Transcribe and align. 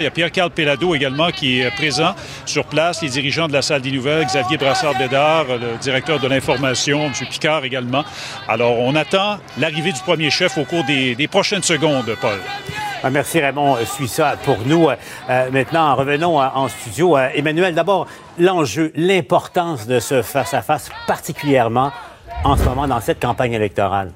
Il 0.00 0.02
y 0.06 0.08
a 0.08 0.10
Pierre-Carl 0.10 0.50
Pellado 0.50 0.92
également 0.96 1.30
qui 1.30 1.60
est 1.60 1.70
présent 1.70 2.16
sur 2.46 2.64
place, 2.64 3.00
les 3.00 3.10
dirigeants 3.10 3.46
de 3.46 3.52
la 3.52 3.62
salle 3.62 3.80
des 3.80 3.92
nouvelles, 3.92 4.26
Xavier 4.26 4.56
Brassard-Bédard, 4.56 5.44
le 5.46 5.78
directeur 5.80 6.18
de 6.18 6.26
l'information, 6.26 7.04
M. 7.04 7.12
Picard 7.30 7.64
également. 7.64 8.02
Alors, 8.48 8.76
on 8.80 8.96
attend 8.96 9.38
l'arrivée 9.56 9.92
du 9.92 10.00
premier 10.00 10.30
chef 10.30 10.58
au 10.58 10.64
cours 10.64 10.82
des, 10.82 11.28
prochaines 11.28 11.62
secondes, 11.62 12.12
Paul. 12.20 12.40
Ah, 13.04 13.10
merci 13.10 13.38
Raymond, 13.38 13.76
suis 13.84 14.08
ça 14.08 14.36
pour 14.44 14.58
nous. 14.66 14.88
Euh, 14.88 15.50
maintenant, 15.52 15.94
revenons 15.94 16.42
euh, 16.42 16.46
en 16.52 16.66
studio. 16.66 17.16
Euh, 17.16 17.28
Emmanuel, 17.32 17.72
d'abord, 17.72 18.08
l'enjeu, 18.36 18.90
l'importance 18.96 19.86
de 19.86 20.00
ce 20.00 20.22
face-à-face, 20.22 20.90
particulièrement 21.06 21.92
en 22.42 22.56
ce 22.56 22.64
moment 22.64 22.88
dans 22.88 23.00
cette 23.00 23.22
campagne 23.22 23.52
électorale. 23.52 24.10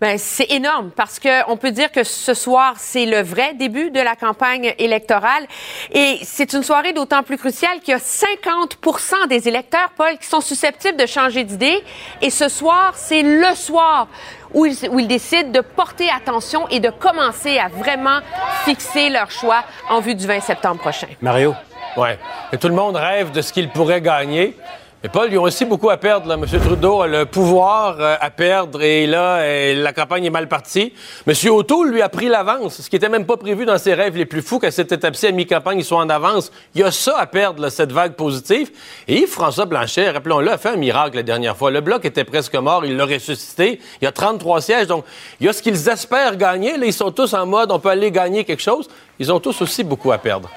Ben, 0.00 0.18
c'est 0.18 0.50
énorme 0.50 0.90
parce 0.94 1.20
qu'on 1.20 1.56
peut 1.56 1.70
dire 1.70 1.90
que 1.92 2.02
ce 2.04 2.34
soir, 2.34 2.74
c'est 2.78 3.06
le 3.06 3.22
vrai 3.22 3.54
début 3.54 3.90
de 3.90 4.00
la 4.00 4.16
campagne 4.16 4.74
électorale. 4.78 5.46
Et 5.92 6.18
c'est 6.22 6.52
une 6.52 6.62
soirée 6.62 6.92
d'autant 6.92 7.22
plus 7.22 7.38
cruciale 7.38 7.80
qu'il 7.80 7.92
y 7.92 7.94
a 7.94 8.00
50% 8.00 9.28
des 9.28 9.48
électeurs, 9.48 9.90
Paul, 9.96 10.18
qui 10.18 10.26
sont 10.26 10.40
susceptibles 10.40 10.98
de 10.98 11.06
changer 11.06 11.44
d'idée. 11.44 11.82
Et 12.20 12.30
ce 12.30 12.48
soir, 12.48 12.92
c'est 12.96 13.22
le 13.22 13.54
soir 13.54 14.08
où 14.52 14.66
ils, 14.66 14.88
où 14.90 14.98
ils 14.98 15.08
décident 15.08 15.50
de 15.50 15.60
porter 15.60 16.08
attention 16.10 16.68
et 16.68 16.80
de 16.80 16.90
commencer 16.90 17.58
à 17.58 17.68
vraiment 17.68 18.18
fixer 18.64 19.10
leur 19.10 19.30
choix 19.30 19.64
en 19.88 20.00
vue 20.00 20.14
du 20.14 20.26
20 20.26 20.40
septembre 20.40 20.80
prochain. 20.80 21.08
Mario? 21.22 21.54
Ouais. 21.96 22.18
Et 22.52 22.58
tout 22.58 22.68
le 22.68 22.74
monde 22.74 22.96
rêve 22.96 23.30
de 23.30 23.40
ce 23.40 23.52
qu'il 23.52 23.68
pourrait 23.70 24.00
gagner. 24.00 24.56
Mais 25.04 25.10
Paul, 25.10 25.28
ils 25.30 25.38
ont 25.38 25.42
aussi 25.42 25.66
beaucoup 25.66 25.90
à 25.90 25.98
perdre. 25.98 26.28
Là. 26.28 26.36
M. 26.36 26.46
Trudeau 26.46 27.02
a 27.02 27.06
le 27.06 27.26
pouvoir 27.26 28.00
euh, 28.00 28.16
à 28.18 28.30
perdre 28.30 28.80
et 28.80 29.06
là, 29.06 29.74
la 29.74 29.92
campagne 29.92 30.24
est 30.24 30.30
mal 30.30 30.48
partie. 30.48 30.94
M. 31.26 31.34
O'Toole, 31.50 31.90
lui, 31.90 32.00
a 32.00 32.08
pris 32.08 32.28
l'avance, 32.28 32.80
ce 32.80 32.88
qui 32.88 32.96
n'était 32.96 33.10
même 33.10 33.26
pas 33.26 33.36
prévu 33.36 33.66
dans 33.66 33.76
ses 33.76 33.92
rêves 33.92 34.16
les 34.16 34.24
plus 34.24 34.40
fous 34.40 34.58
qu'à 34.58 34.70
cette 34.70 34.92
étape-ci, 34.92 35.26
à 35.26 35.32
mi-campagne, 35.32 35.80
ils 35.80 35.84
soient 35.84 35.98
en 35.98 36.08
avance. 36.08 36.50
Il 36.74 36.80
y 36.80 36.84
a 36.84 36.90
ça 36.90 37.18
à 37.18 37.26
perdre, 37.26 37.68
cette 37.68 37.92
vague 37.92 38.14
positive. 38.14 38.70
Et 39.06 39.26
François 39.26 39.66
Blanchet, 39.66 40.08
rappelons-le, 40.08 40.50
a 40.50 40.56
fait 40.56 40.70
un 40.70 40.76
miracle 40.76 41.16
la 41.16 41.22
dernière 41.22 41.54
fois. 41.54 41.70
Le 41.70 41.82
bloc 41.82 42.06
était 42.06 42.24
presque 42.24 42.54
mort, 42.54 42.86
il 42.86 42.96
l'a 42.96 43.04
ressuscité. 43.04 43.80
Il 44.00 44.06
y 44.06 44.08
a 44.08 44.12
33 44.12 44.62
sièges, 44.62 44.86
donc 44.86 45.04
il 45.38 45.44
y 45.44 45.50
a 45.50 45.52
ce 45.52 45.60
qu'ils 45.60 45.86
espèrent 45.86 46.38
gagner. 46.38 46.78
Là, 46.78 46.86
ils 46.86 46.94
sont 46.94 47.10
tous 47.10 47.34
en 47.34 47.44
mode, 47.44 47.70
on 47.72 47.78
peut 47.78 47.90
aller 47.90 48.10
gagner 48.10 48.44
quelque 48.44 48.62
chose. 48.62 48.88
Ils 49.18 49.30
ont 49.30 49.38
tous 49.38 49.60
aussi 49.60 49.84
beaucoup 49.84 50.12
à 50.12 50.16
perdre. 50.16 50.48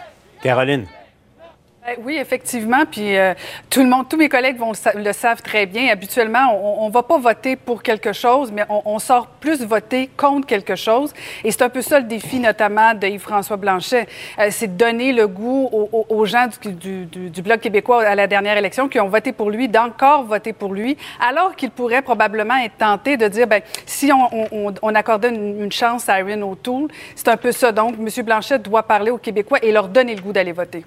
Caroline. 0.42 0.88
Euh, 1.88 1.94
oui, 2.04 2.18
effectivement. 2.18 2.86
Puis 2.90 3.18
euh, 3.18 3.34
tout 3.70 3.82
le 3.82 3.88
monde, 3.88 4.08
tous 4.10 4.18
mes 4.18 4.30
collègues 4.30 4.58
vont 4.58 4.74
le, 4.96 5.14
savent 5.14 5.42
très 5.42 5.66
bien. 5.66 5.90
Habituellement, 5.90 6.82
on 6.82 6.88
ne 6.88 6.92
va 6.92 7.04
pas 7.04 7.18
voter 7.18 7.56
pour 7.56 7.82
quelque 7.82 8.14
chose, 8.14 8.52
mais 8.52 8.64
on, 8.70 9.00
sort 9.00 9.28
plus 9.28 9.64
voter 9.64 10.10
contre 10.18 10.48
quelque 10.48 10.76
chose. 10.76 11.14
Et 11.44 11.52
c'est 11.52 11.62
un 11.62 11.70
peu 11.70 11.82
ça 11.82 12.00
le 12.00 12.06
défi, 12.06 12.40
notamment 12.40 12.94
de 12.94 13.08
Yves-François 13.08 13.58
Blanchet. 13.58 14.08
Euh, 14.40 14.48
c'est 14.50 14.68
de 14.68 14.78
donner 14.78 15.14
le 15.14 15.28
goût 15.28 15.70
aux, 16.10 16.26
gens 16.26 16.48
du, 16.66 17.06
du, 17.06 17.42
Bloc 17.42 17.62
québécois 17.62 18.04
à 18.04 18.16
la 18.16 18.28
dernière 18.28 18.58
élection 18.58 18.90
qui 18.90 19.00
ont 19.00 19.08
voté 19.08 19.32
pour 19.32 19.50
lui, 19.50 19.70
d'encore 19.70 20.24
voter 20.24 20.52
pour 20.52 20.74
lui, 20.74 20.98
alors 21.26 21.56
qu'il 21.56 21.70
pourrait 21.70 22.02
probablement 22.02 22.58
être 22.58 22.78
tenté 22.78 23.16
de 23.16 23.28
dire, 23.28 23.48
ben 23.48 23.62
si 23.86 24.12
on, 24.12 24.74
on, 24.82 24.96
accordait 24.96 25.30
une, 25.30 25.64
une, 25.64 25.72
chance 25.72 26.10
à 26.10 26.20
Erin 26.20 26.42
O'Toole, 26.42 26.88
c'est 27.16 27.30
un 27.30 27.38
peu 27.38 27.52
ça. 27.52 27.72
Donc, 27.72 27.96
M. 27.98 28.26
Blanchet 28.26 28.60
doit 28.60 28.84
parler 28.84 29.12
aux 29.12 29.18
Québécois 29.18 29.60
et 29.62 29.72
leur 29.72 29.88
donner 29.88 30.16
le 30.16 30.22
goût 30.22 30.34
d'aller 30.34 30.52
voter. 30.52 30.84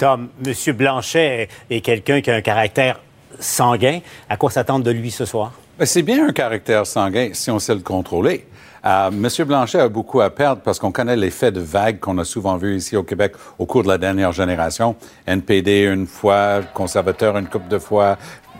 Tom, 0.00 0.30
M. 0.42 0.54
Blanchet 0.72 1.48
est 1.68 1.80
quelqu'un 1.82 2.22
qui 2.22 2.30
a 2.30 2.36
un 2.36 2.40
caractère 2.40 3.00
sanguin. 3.38 4.00
À 4.30 4.38
quoi 4.38 4.50
s'attendre 4.50 4.82
de 4.82 4.90
lui 4.90 5.10
ce 5.10 5.26
soir? 5.26 5.52
Ben, 5.78 5.84
c'est 5.84 6.00
bien 6.00 6.26
un 6.26 6.32
caractère 6.32 6.86
sanguin 6.86 7.28
si 7.34 7.50
on 7.50 7.58
sait 7.58 7.74
le 7.74 7.82
contrôler. 7.82 8.46
Euh, 8.86 9.08
M. 9.08 9.28
Blanchet 9.46 9.78
a 9.78 9.90
beaucoup 9.90 10.22
à 10.22 10.30
perdre 10.30 10.62
parce 10.62 10.78
qu'on 10.78 10.90
connaît 10.90 11.16
l'effet 11.16 11.52
de 11.52 11.60
vague 11.60 12.00
qu'on 12.00 12.16
a 12.16 12.24
souvent 12.24 12.56
vu 12.56 12.76
ici 12.76 12.96
au 12.96 13.02
Québec 13.02 13.34
au 13.58 13.66
cours 13.66 13.82
de 13.82 13.88
la 13.88 13.98
dernière 13.98 14.32
génération. 14.32 14.96
NPD 15.26 15.82
une 15.82 16.06
fois, 16.06 16.62
conservateur 16.72 17.36
une 17.36 17.48
couple 17.48 17.68
de 17.68 17.78
fois, 17.78 18.16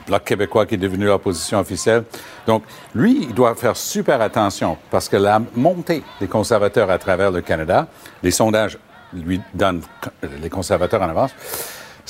Bloc 0.07 0.25
québécois 0.25 0.67
qui 0.67 0.75
est 0.75 0.79
devenu 0.79 1.07
l'opposition 1.07 1.59
officielle. 1.59 2.05
Donc, 2.47 2.65
lui, 2.95 3.21
il 3.23 3.33
doit 3.33 3.55
faire 3.55 3.79
super 3.79 4.21
attention 4.21 4.77
parce 4.91 5.09
que 5.09 5.17
la 5.17 5.41
montée 5.57 6.03
des 6.21 6.27
conservateurs 6.27 6.91
à 6.91 6.99
travers 6.99 7.31
le 7.31 7.41
Canada, 7.41 7.89
les 8.23 8.31
sondages 8.31 8.77
lui 9.13 9.41
donne 9.55 9.83
les 10.43 10.51
conservateurs 10.51 11.03
en 11.03 11.09
avance. 11.09 11.35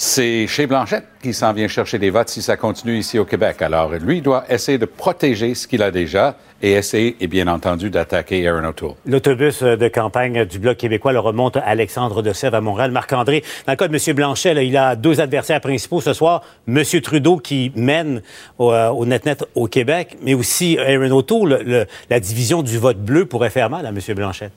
C'est 0.03 0.47
chez 0.47 0.67
Blanchette 0.67 1.05
qui 1.23 1.35
s'en 1.35 1.53
vient 1.53 1.69
chercher 1.69 1.99
des 1.99 2.09
votes 2.09 2.31
si 2.31 2.41
ça 2.41 2.57
continue 2.57 2.97
ici 2.97 3.19
au 3.19 3.27
Québec. 3.27 3.61
Alors, 3.61 3.93
lui 3.93 4.23
doit 4.23 4.45
essayer 4.49 4.79
de 4.79 4.87
protéger 4.87 5.55
ce 5.55 5.69
qu'il 5.69 5.83
a 5.83 5.91
déjà 5.91 6.37
et 6.63 6.73
essayer, 6.73 7.17
et 7.21 7.27
bien 7.27 7.47
entendu, 7.49 7.91
d'attaquer 7.91 8.49
Aaron 8.49 8.67
O'Toole. 8.67 8.95
L'autobus 9.05 9.63
de 9.63 9.89
campagne 9.89 10.47
du 10.47 10.59
Bloc 10.59 10.79
québécois 10.79 11.13
le 11.13 11.19
remonte 11.19 11.59
à 11.59 11.61
Alexandre 11.61 12.23
de 12.23 12.33
Sèvres 12.33 12.57
à 12.57 12.61
Montréal. 12.63 12.93
Marc-André, 12.93 13.45
dans 13.67 13.73
le 13.75 13.77
cas 13.77 13.89
de 13.89 13.95
M. 13.95 14.17
Blanchet, 14.17 14.67
il 14.67 14.77
a 14.77 14.97
deux 14.97 15.21
adversaires 15.21 15.61
principaux 15.61 16.01
ce 16.01 16.15
soir. 16.15 16.43
M. 16.67 16.83
Trudeau 17.03 17.37
qui 17.37 17.71
mène 17.77 18.23
au, 18.59 18.73
euh, 18.73 19.05
net-net 19.05 19.45
au 19.55 19.67
Québec, 19.67 20.17
mais 20.23 20.33
aussi 20.33 20.79
Aaron 20.79 21.11
O'Toole. 21.11 21.87
la 22.09 22.21
division 22.21 22.63
du 22.63 22.79
vote 22.79 22.99
bleu 22.99 23.27
pourrait 23.27 23.51
faire 23.51 23.69
mal 23.69 23.85
à 23.85 23.91
M. 23.91 23.99
Blanchet. 24.15 24.51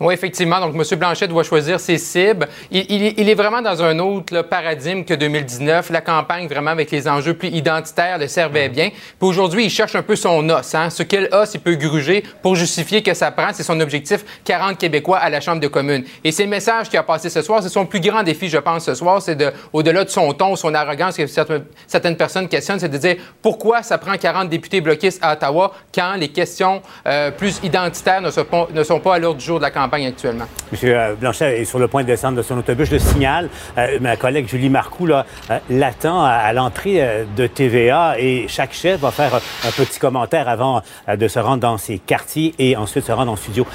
Oui, 0.00 0.14
effectivement. 0.14 0.58
Donc, 0.60 0.74
M. 0.74 0.98
Blanchet 0.98 1.28
doit 1.28 1.42
choisir 1.42 1.78
ses 1.78 1.98
cibles. 1.98 2.48
Il, 2.70 3.28
est 3.28 3.34
vraiment 3.34 3.60
dans 3.60 3.82
un 3.82 3.98
autre 3.98 4.40
paradigme 4.40 5.04
que 5.04 5.12
2019. 5.12 5.90
La 5.90 6.00
campagne, 6.00 6.48
vraiment, 6.48 6.70
avec 6.70 6.90
les 6.90 7.06
enjeux 7.06 7.34
plus 7.34 7.48
identitaires, 7.48 8.16
le 8.16 8.26
servait 8.26 8.70
bien. 8.70 8.88
Puis 8.88 9.28
aujourd'hui, 9.28 9.66
il 9.66 9.70
cherche 9.70 9.94
un 9.94 10.02
peu 10.02 10.16
son 10.16 10.48
os. 10.48 10.74
Hein. 10.74 10.88
Ce 10.88 11.02
qu'il 11.02 11.28
a, 11.30 11.44
il 11.52 11.60
peut 11.60 11.74
gruger 11.74 12.24
pour 12.40 12.56
justifier 12.56 13.02
que 13.02 13.12
ça 13.12 13.30
prend. 13.30 13.48
C'est 13.52 13.62
son 13.62 13.78
objectif, 13.78 14.24
40 14.44 14.78
Québécois 14.78 15.18
à 15.18 15.28
la 15.28 15.42
Chambre 15.42 15.60
de 15.60 15.68
communes. 15.68 16.04
Et 16.24 16.32
c'est 16.32 16.44
le 16.44 16.48
message 16.48 16.88
qu'il 16.88 16.98
a 16.98 17.02
passé 17.02 17.28
ce 17.28 17.42
soir. 17.42 17.62
C'est 17.62 17.68
son 17.68 17.84
plus 17.84 18.00
grand 18.00 18.22
défi, 18.22 18.48
je 18.48 18.56
pense, 18.56 18.86
ce 18.86 18.94
soir. 18.94 19.20
C'est 19.20 19.36
de, 19.36 19.52
au-delà 19.70 20.04
de 20.04 20.08
son 20.08 20.32
ton, 20.32 20.56
son 20.56 20.72
arrogance 20.72 21.18
que 21.18 21.26
certaines 21.26 22.16
personnes 22.16 22.48
questionnent, 22.48 22.80
c'est 22.80 22.88
de 22.88 22.96
dire 22.96 23.16
pourquoi 23.42 23.82
ça 23.82 23.98
prend 23.98 24.16
40 24.16 24.48
députés 24.48 24.80
bloquistes 24.80 25.22
à 25.22 25.34
Ottawa 25.34 25.72
quand 25.94 26.14
les 26.14 26.28
questions 26.28 26.80
euh, 27.06 27.30
plus 27.30 27.60
identitaires 27.62 28.22
ne 28.22 28.30
sont, 28.30 28.44
pas, 28.44 28.66
ne 28.72 28.82
sont 28.82 29.00
pas 29.00 29.16
à 29.16 29.18
l'ordre 29.18 29.38
du 29.38 29.44
jour 29.44 29.58
de 29.58 29.64
la 29.64 29.70
campagne 29.70 29.89
actuellement. 29.92 30.44
Monsieur 30.72 30.96
euh, 30.96 31.14
Blanchet 31.14 31.60
est 31.60 31.64
sur 31.64 31.78
le 31.78 31.88
point 31.88 32.02
de 32.02 32.06
descendre 32.06 32.36
de 32.36 32.42
son 32.42 32.58
autobus. 32.58 32.88
Je 32.90 32.98
signale, 32.98 33.48
euh, 33.78 33.98
ma 34.00 34.16
collègue 34.16 34.48
Julie 34.48 34.68
Marcoux 34.68 35.06
là, 35.06 35.26
euh, 35.50 35.58
l'attend 35.70 36.24
à, 36.24 36.52
l'entrée 36.52 37.26
de 37.36 37.46
TVA 37.46 38.16
et 38.18 38.46
chaque 38.48 38.72
chef 38.72 39.00
va 39.00 39.10
faire 39.10 39.34
un 39.34 39.70
petit 39.70 39.98
commentaire 39.98 40.48
avant 40.48 40.82
de 41.08 41.28
se 41.28 41.38
rendre 41.38 41.60
dans 41.60 41.78
ses 41.78 41.98
quartiers 41.98 42.54
et 42.58 42.76
ensuite 42.76 43.04
se 43.04 43.12
rendre 43.12 43.32
en 43.32 43.36
studio. 43.36 43.66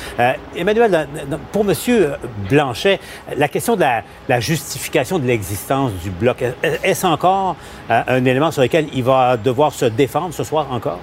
Emmanuel, 0.55 1.07
pour 1.51 1.63
Monsieur 1.63 2.11
Blanchet, 2.49 2.99
la 3.37 3.47
question 3.47 3.75
de 3.75 3.81
la, 3.81 4.03
la 4.27 4.39
justification 4.39 5.19
de 5.19 5.25
l'existence 5.25 5.91
du 6.03 6.09
bloc, 6.09 6.43
est-ce 6.83 7.05
encore 7.05 7.55
un 7.89 8.25
élément 8.25 8.51
sur 8.51 8.61
lequel 8.61 8.87
il 8.93 9.03
va 9.03 9.37
devoir 9.37 9.73
se 9.73 9.85
défendre 9.85 10.33
ce 10.33 10.43
soir 10.43 10.67
encore? 10.71 10.99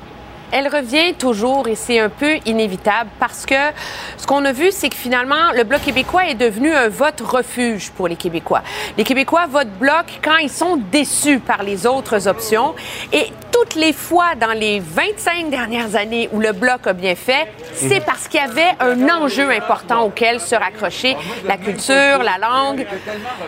Elle 0.52 0.68
revient 0.68 1.14
toujours 1.14 1.66
et 1.66 1.74
c'est 1.74 1.98
un 1.98 2.10
peu 2.10 2.36
inévitable 2.44 3.10
parce 3.18 3.46
que 3.46 3.54
ce 4.18 4.26
qu'on 4.26 4.44
a 4.44 4.52
vu, 4.52 4.70
c'est 4.70 4.90
que 4.90 4.96
finalement, 4.96 5.50
le 5.56 5.64
Bloc 5.64 5.82
québécois 5.82 6.26
est 6.26 6.34
devenu 6.34 6.72
un 6.72 6.88
vote 6.88 7.20
refuge 7.22 7.90
pour 7.90 8.06
les 8.06 8.16
Québécois. 8.16 8.62
Les 8.98 9.04
Québécois 9.04 9.46
votent 9.48 9.72
Bloc 9.80 10.20
quand 10.22 10.36
ils 10.36 10.50
sont 10.50 10.76
déçus 10.76 11.38
par 11.38 11.62
les 11.62 11.86
autres 11.86 12.28
options 12.28 12.74
et 13.12 13.32
toutes 13.50 13.74
les 13.74 13.92
fois 13.92 14.34
dans 14.38 14.52
les 14.52 14.80
25 14.80 15.48
dernières 15.48 15.96
années 15.96 16.28
où 16.32 16.40
le 16.40 16.52
Bloc 16.52 16.86
a 16.86 16.92
bien 16.92 17.14
fait, 17.14 17.48
c'est 17.74 18.00
mhm. 18.00 18.04
parce 18.04 18.28
qu'il 18.28 18.40
y 18.40 18.44
avait 18.44 18.72
un 18.80 19.08
enjeu 19.08 19.50
important 19.50 20.02
auquel 20.02 20.40
se 20.40 20.54
raccrocher, 20.54 21.16
la 21.46 21.56
culture, 21.56 22.22
la 22.22 22.38
langue. 22.38 22.86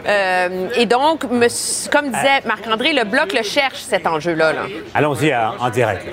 Euh, 0.06 0.68
et 0.76 0.86
donc, 0.86 1.20
comme 1.90 2.10
disait 2.10 2.40
Marc-André, 2.46 2.92
le 2.92 3.04
Bloc 3.04 3.32
le 3.32 3.42
cherche, 3.42 3.80
cet 3.80 4.06
enjeu-là. 4.06 4.52
-là, 4.52 4.66
allons 4.94 5.14
y 5.14 5.34
en 5.34 5.70
direct. 5.70 6.06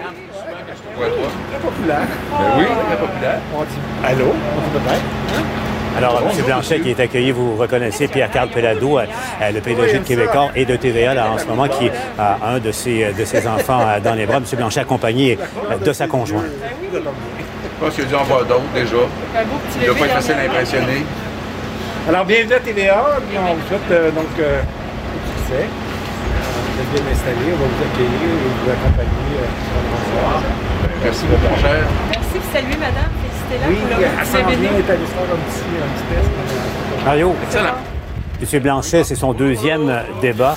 Très 0.96 1.59
populaire. 1.59 2.07
Ben 2.31 2.46
oui, 2.57 2.66
très 2.66 2.97
populaire. 2.97 3.40
On 3.56 3.63
dit 3.63 3.69
allô, 4.06 4.25
on 4.28 4.62
dit 4.62 4.69
peut-être. 4.72 5.02
Hein? 5.40 5.44
Alors, 5.97 6.22
M. 6.22 6.46
Blanchet 6.46 6.79
qui 6.79 6.91
est 6.91 7.00
accueilli, 7.00 7.31
vous 7.31 7.56
reconnaissez 7.57 8.07
Pierre-Carl 8.07 8.50
Pelado, 8.50 8.97
euh, 9.00 9.06
le 9.53 9.59
PDG 9.59 9.99
de 9.99 10.03
Québécois 10.05 10.49
et 10.55 10.64
de 10.64 10.78
TVA 10.78 11.14
là, 11.14 11.32
en 11.32 11.38
ce 11.38 11.46
moment, 11.46 11.67
qui 11.67 11.90
a 12.17 12.38
un 12.46 12.59
de 12.59 12.72
ses, 12.72 13.11
de 13.11 13.26
ses 13.26 13.46
enfants 13.46 13.82
euh, 13.85 13.99
dans 13.99 14.14
les 14.14 14.26
bras. 14.26 14.38
M. 14.38 14.43
Blanchet 14.55 14.79
accompagné 14.79 15.38
euh, 15.70 15.78
de 15.78 15.91
sa 15.91 16.08
conjointe. 16.08 16.46
Je 16.94 16.99
pense 17.85 17.96
qu'il 17.96 18.05
a 18.05 18.08
dû 18.08 18.16
en 18.16 18.23
voir 18.23 18.46
d'autres 18.46 18.61
déjà. 18.73 18.96
Il 19.76 19.82
ne 19.82 19.85
doit 19.87 19.96
pas 19.96 20.05
être 20.05 20.14
facile 20.14 20.35
à 20.35 20.49
impressionner. 20.49 21.05
Alors, 22.08 22.26
bienvenue 22.26 22.53
à 22.53 22.59
TVA. 22.59 23.03
On 23.37 23.53
vous 23.53 23.67
souhaite 23.67 24.16
donc 24.16 24.26
euh, 24.40 24.61
succès. 25.37 25.66
Vous 25.67 26.82
êtes 26.82 27.03
bien 27.03 27.11
installé. 27.11 27.46
On 27.53 27.58
va 27.58 27.66
vous 27.67 27.84
accueillir 27.84 28.32
et 28.32 28.49
vous 28.64 28.72
accompagner 28.72 29.37
euh, 29.37 30.71
Merci 31.04 31.26
beaucoup, 31.26 31.50
mon 31.50 31.58
cher. 31.62 31.84
Merci, 32.10 32.38
salut, 32.54 32.78
madame. 32.80 33.12
Félicitez-la 33.22 33.68
oui, 33.68 33.76
pour 33.76 34.00
le 34.00 34.06
petit 34.06 34.32
séminaire. 34.32 34.72
est 34.72 34.92
allé 34.92 35.06
faire 35.06 35.22
un 35.24 35.40
petit, 35.50 35.66
un 35.78 35.90
petit 35.94 36.06
test. 36.16 37.06
Mario. 37.06 37.36
Excellent. 37.44 37.76
M. 38.42 38.60
Blanchet, 38.62 39.04
c'est 39.04 39.16
son 39.16 39.34
deuxième 39.34 40.04
débat. 40.22 40.56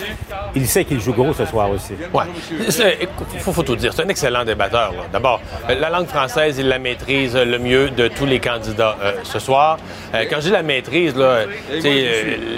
Il 0.55 0.69
sait 0.69 0.85
qu'il 0.85 1.01
joue 1.01 1.13
gros 1.13 1.33
ce 1.33 1.45
soir 1.45 1.71
aussi. 1.71 1.95
Oui. 2.13 2.25
Il 2.51 3.41
faut, 3.41 3.63
tout 3.63 3.77
dire. 3.77 3.93
C'est 3.95 4.03
un 4.03 4.09
excellent 4.09 4.45
débatteur. 4.45 4.93
D'abord, 5.13 5.41
la 5.69 5.91
langue 5.91 6.07
française, 6.07 6.57
il 6.59 6.69
la 6.69 6.79
maîtrise 6.79 7.35
le 7.35 7.59
mieux 7.59 7.91
de 7.91 8.09
tous 8.09 8.27
les 8.27 8.41
candidats 8.41 8.97
euh, 9.03 9.13
ce 9.25 9.39
soir. 9.39 9.79
Euh, 10.15 10.25
quand 10.29 10.37
je 10.37 10.47
dis 10.47 10.51
la 10.51 10.63
maîtrise, 10.63 11.15
euh, 11.17 11.47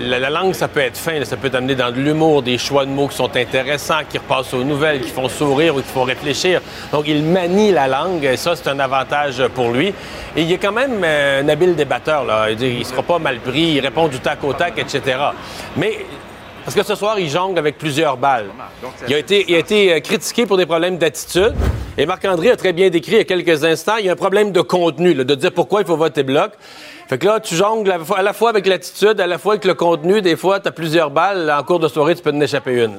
la, 0.04 0.18
la, 0.18 0.30
langue, 0.30 0.54
ça 0.54 0.68
peut 0.68 0.80
être 0.80 0.96
fin, 0.96 1.24
ça 1.24 1.36
peut 1.36 1.50
t'amener 1.50 1.74
dans 1.74 1.90
de 1.90 2.00
l'humour, 2.00 2.42
des 2.42 2.58
choix 2.58 2.84
de 2.84 2.90
mots 2.90 3.08
qui 3.08 3.16
sont 3.16 3.34
intéressants, 3.36 4.00
qui 4.08 4.18
repassent 4.18 4.52
aux 4.54 4.64
nouvelles, 4.64 5.00
qui 5.00 5.10
font 5.10 5.28
sourire 5.28 5.76
ou 5.76 5.80
qui 5.80 5.88
font 5.88 6.04
réfléchir. 6.04 6.60
Donc, 6.92 7.04
il 7.06 7.22
manie 7.22 7.72
la 7.72 7.88
langue 7.88 8.24
et 8.24 8.36
ça, 8.36 8.56
c'est 8.56 8.68
un 8.68 8.78
avantage 8.78 9.42
pour 9.54 9.70
lui. 9.70 9.94
Et 10.36 10.42
il 10.42 10.52
est 10.52 10.58
quand 10.58 10.72
même 10.72 11.02
un 11.02 11.48
habile 11.48 11.74
débatteur. 11.74 12.26
Il 12.50 12.78
ne 12.78 12.84
sera 12.84 13.02
pas 13.02 13.18
mal 13.18 13.38
pris, 13.38 13.74
il 13.76 13.80
répond 13.80 14.08
du 14.08 14.20
tac 14.20 14.44
au 14.44 14.52
tac, 14.52 14.78
etc. 14.78 15.16
Mais 15.76 16.04
parce 16.66 16.74
que 16.74 16.82
ce 16.82 16.96
soir, 16.96 17.16
il 17.20 17.30
jongle 17.30 17.60
avec 17.60 17.78
plusieurs 17.78 18.16
balles. 18.16 18.46
Il 19.06 19.14
a 19.14 19.18
été, 19.18 19.44
il 19.46 19.54
a 19.54 19.58
été 19.58 19.92
euh, 19.92 20.00
critiqué 20.00 20.46
pour 20.46 20.56
des 20.56 20.66
problèmes 20.66 20.98
d'attitude. 20.98 21.54
Et 21.96 22.06
Marc-André 22.06 22.50
a 22.50 22.56
très 22.56 22.72
bien 22.72 22.90
décrit 22.90 23.12
il 23.12 23.18
y 23.18 23.20
a 23.20 23.24
quelques 23.24 23.62
instants, 23.62 23.98
il 24.00 24.06
y 24.06 24.08
a 24.08 24.12
un 24.12 24.16
problème 24.16 24.50
de 24.50 24.60
contenu, 24.62 25.14
de 25.14 25.34
dire 25.36 25.52
pourquoi 25.52 25.82
il 25.82 25.86
faut 25.86 25.96
voter 25.96 26.24
bloc. 26.24 26.50
Fait 27.08 27.18
que 27.18 27.26
là, 27.26 27.38
tu 27.38 27.54
jongles 27.54 27.94
à 28.16 28.22
la 28.22 28.32
fois 28.32 28.50
avec 28.50 28.66
l'attitude, 28.66 29.20
à 29.20 29.28
la 29.28 29.38
fois 29.38 29.52
avec 29.52 29.64
le 29.64 29.74
contenu. 29.74 30.22
Des 30.22 30.34
fois, 30.34 30.58
tu 30.58 30.66
as 30.66 30.72
plusieurs 30.72 31.10
balles. 31.10 31.54
En 31.56 31.62
cours 31.62 31.78
de 31.78 31.86
soirée, 31.86 32.16
tu 32.16 32.22
peux 32.22 32.32
en 32.32 32.40
échapper 32.40 32.82
une. 32.82 32.98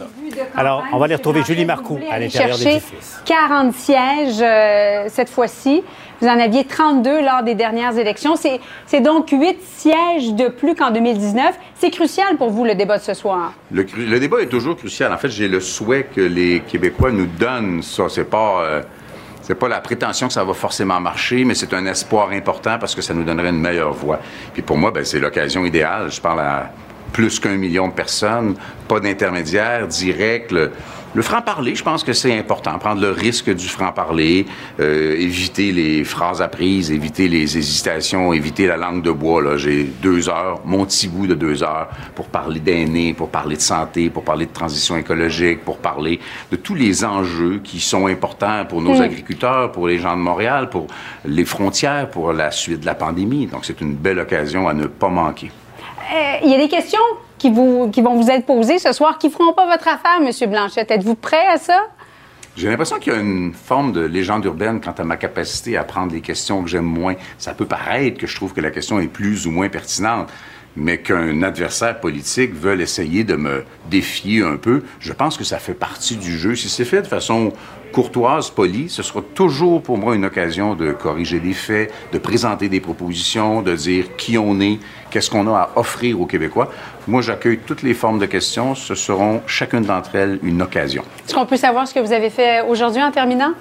Alors, 0.56 0.86
on 0.94 0.98
va 0.98 1.06
aller 1.06 1.16
retrouver 1.16 1.44
Julie 1.44 1.66
Marcoux 1.66 2.00
à 2.10 2.19
l'intérieur 2.19 2.58
des 2.58 2.81
40 3.25 3.74
sièges 3.74 4.42
euh, 4.42 5.10
cette 5.10 5.30
fois-ci. 5.30 5.84
Vous 6.22 6.28
en 6.28 6.40
aviez 6.40 6.66
32 6.66 7.22
lors 7.22 7.44
des 7.44 7.56
dernières 7.56 7.98
élections. 7.98 8.36
C'est 8.36 9.02
donc 9.02 9.30
8 9.30 9.60
sièges 9.62 10.34
de 10.34 10.48
plus 10.48 10.75
qu'en 10.75 10.92
2019. 10.92 11.56
C'est 11.75 11.92
crucial 11.92 12.38
pour 12.38 12.50
vous, 12.50 12.66
le 12.66 12.75
débat 12.75 12.98
de 12.98 13.04
ce 13.04 13.14
soir? 13.14 13.54
Le, 13.72 14.19
débat 14.19 14.42
est 14.42 14.48
toujours 14.48 14.75
crucial. 14.75 15.14
En 15.14 15.18
fait, 15.18 15.30
j'ai 15.30 15.48
le 15.48 15.60
souhait 15.60 16.08
que 16.14 16.22
les 16.22 16.62
Québécois 16.62 17.12
nous 17.12 17.28
donnent 17.28 17.81
ça. 17.81 18.10
C'est 18.10 18.30
pas... 18.30 18.62
Euh, 18.62 18.81
pas 19.60 19.69
la 19.69 19.80
prétention 19.80 20.28
que 20.28 20.34
ça 20.34 20.44
va 20.44 20.54
forcément 20.54 21.00
marcher, 21.00 21.46
mais 21.46 21.56
c'est 21.56 21.74
un 21.74 21.86
espoir 21.86 22.31
important 22.31 22.78
parce 22.80 22.94
que 22.94 23.02
ça 23.02 23.14
nous 23.14 23.24
donnerait 23.24 23.50
une 23.50 23.62
meilleure 23.62 23.94
voie. 23.94 24.19
Puis 24.52 24.62
pour 24.62 24.78
moi, 24.78 24.92
ben, 24.92 25.06
c'est 25.06 25.19
l'occasion 25.19 25.64
idéale. 25.64 26.12
Je 26.12 26.19
parle 26.19 26.42
à 26.42 26.72
plus 27.13 27.39
qu'un 27.39 27.57
million 27.57 27.88
de 27.88 27.94
personnes, 27.94 28.56
pas 28.88 29.00
d'intermédiaire 29.00 29.88
direct. 29.88 30.54
Le 31.18 31.24
franc-parler, 31.24 31.74
je 31.74 31.83
pense 31.83 32.04
que 32.04 32.13
c'est 32.13 32.38
important. 32.38 32.77
Prendre 32.77 33.01
le 33.01 33.09
risque 33.09 33.50
du 33.50 33.68
franc-parler, 33.68 34.45
euh, 34.80 35.15
éviter 35.15 35.71
les 35.71 36.04
phrases 36.04 36.44
apprises, 36.44 36.92
éviter 36.92 37.27
les 37.27 37.57
hésitations, 37.57 38.33
éviter 38.33 38.68
la 38.68 38.77
langue 38.77 39.01
de 39.01 39.09
bois. 39.09 39.42
Là, 39.42 39.57
j'ai 39.57 39.86
deux 39.86 40.30
heures, 40.30 40.62
mon 40.63 40.86
petit 40.86 41.07
bout 41.07 41.25
de 41.25 41.33
deux 41.33 41.63
heures 41.63 41.88
pour 42.13 42.27
parler 42.27 42.59
d'aînés, 42.59 43.13
pour 43.13 43.30
parler 43.30 43.56
de 43.56 43.62
santé, 43.62 44.12
pour 44.12 44.24
parler 44.24 44.45
de 44.45 44.54
transition 44.54 44.95
écologique, 44.95 45.65
pour 45.65 45.77
parler 45.77 46.19
de 46.51 46.56
tous 46.56 46.75
les 46.75 47.04
enjeux 47.04 47.62
qui 47.63 47.80
sont 47.80 48.06
importants 48.06 48.65
pour 48.65 48.81
nos 48.81 49.01
agriculteurs, 49.01 49.71
pour 49.71 49.88
les 49.88 49.98
gens 49.98 50.15
de 50.15 50.21
Montréal, 50.21 50.69
pour 50.69 50.86
les 51.25 51.45
frontières, 51.45 52.12
pour 52.12 52.31
la 52.31 52.51
suite 52.51 52.81
de 52.81 52.86
la 52.86 52.95
pandémie. 52.95 53.48
Donc, 53.48 53.65
c'est 53.65 53.81
une 53.81 53.95
belle 53.95 54.19
occasion 54.19 54.68
à 54.68 54.74
ne 54.75 54.86
pas 54.86 55.09
manquer. 55.09 55.51
Euh, 56.13 56.38
il 56.44 56.51
y 56.51 56.56
a 56.56 56.57
des 56.57 56.69
questions 56.69 57.00
qui, 57.38 57.51
vont 57.51 57.89
vous 57.92 58.30
être 58.30 58.45
posées 58.45 58.80
ce 58.80 58.94
soir 58.94 59.18
qui 59.18 59.27
ne 59.27 59.31
feront 59.31 59.54
pas 59.54 59.65
votre 59.65 59.88
affaire, 59.88 60.19
M. 60.21 60.50
Blanchette. 60.50 60.89
Êtes-vous 60.92 61.15
prêt 61.15 61.48
à 61.48 61.57
ça? 61.57 61.88
J'ai 62.56 62.69
l'impression 62.69 62.98
qu'il 62.98 63.13
y 63.13 63.15
a 63.15 63.19
une 63.19 63.54
forme 63.54 63.92
de 63.92 64.01
légende 64.01 64.44
urbaine 64.45 64.81
quant 64.81 64.94
à 64.98 65.04
ma 65.04 65.18
capacité 65.18 65.77
à 65.77 65.83
prendre 65.83 66.13
les 66.13 66.21
questions 66.21 66.63
que 66.63 66.69
j'aime 66.69 66.86
moins. 66.86 67.15
Ça 67.38 67.54
peut 67.54 67.68
paraître 67.68 68.18
que 68.18 68.25
je 68.25 68.36
trouve 68.36 68.54
que 68.54 68.62
la 68.62 68.71
question 68.71 69.00
est 69.00 69.07
plus 69.07 69.45
ou 69.45 69.51
moins 69.51 69.69
pertinente, 69.69 70.30
mais 70.75 71.00
qu'un 71.00 71.44
adversaire 71.44 72.00
politique 72.00 72.56
veuille 72.56 72.81
essayer 72.81 73.24
de 73.24 73.36
me 73.36 73.63
défier 73.89 74.44
un 74.44 74.57
peu, 74.57 74.83
je 75.00 75.13
pense 75.13 75.38
que 75.38 75.44
ça 75.44 75.59
fait 75.59 75.75
partie 75.75 76.15
du 76.15 76.36
jeu. 76.38 76.56
Si 76.56 76.69
c'est 76.69 76.86
fait 76.86 77.04
de 77.04 77.07
façon 77.07 77.54
courtoise, 77.97 78.51
polie, 78.51 78.89
ce 78.89 79.01
sera 79.01 79.23
toujours 79.33 79.81
pour 79.81 79.97
moi 79.97 80.13
une 80.13 80.25
occasion 80.25 80.75
de 80.75 80.91
corriger 80.91 81.39
les 81.39 81.53
faits, 81.53 81.91
de 82.13 82.19
présenter 82.19 82.69
des 82.69 82.79
propositions, 82.79 83.63
de 83.63 83.75
dire 83.75 84.15
qui 84.17 84.38
on 84.38 84.59
est, 84.59 84.77
qu'est-ce 85.09 85.31
qu'on 85.31 85.51
a 85.51 85.57
à 85.57 85.69
offrir 85.77 86.21
aux 86.21 86.27
Québécois. 86.27 86.71
Moi, 87.07 87.23
j'accueille 87.23 87.57
toutes 87.65 87.81
les 87.81 87.95
formes 87.95 88.19
de 88.19 88.27
questions. 88.27 88.75
Ce 88.75 88.94
seront 88.94 89.41
chacune 89.47 89.81
d'entre 89.81 90.15
elles 90.15 90.38
une 90.44 90.61
occasion. 90.61 91.01
Est-ce 91.25 91.33
qu'on 91.33 91.47
peut 91.47 91.57
savoir 91.57 91.88
ce 91.88 91.95
que 91.95 91.99
vous 91.99 92.11
avez 92.11 92.29
fait 92.29 92.61
aujourd'hui 92.61 93.01
en 93.01 93.09
terminant? 93.09 93.53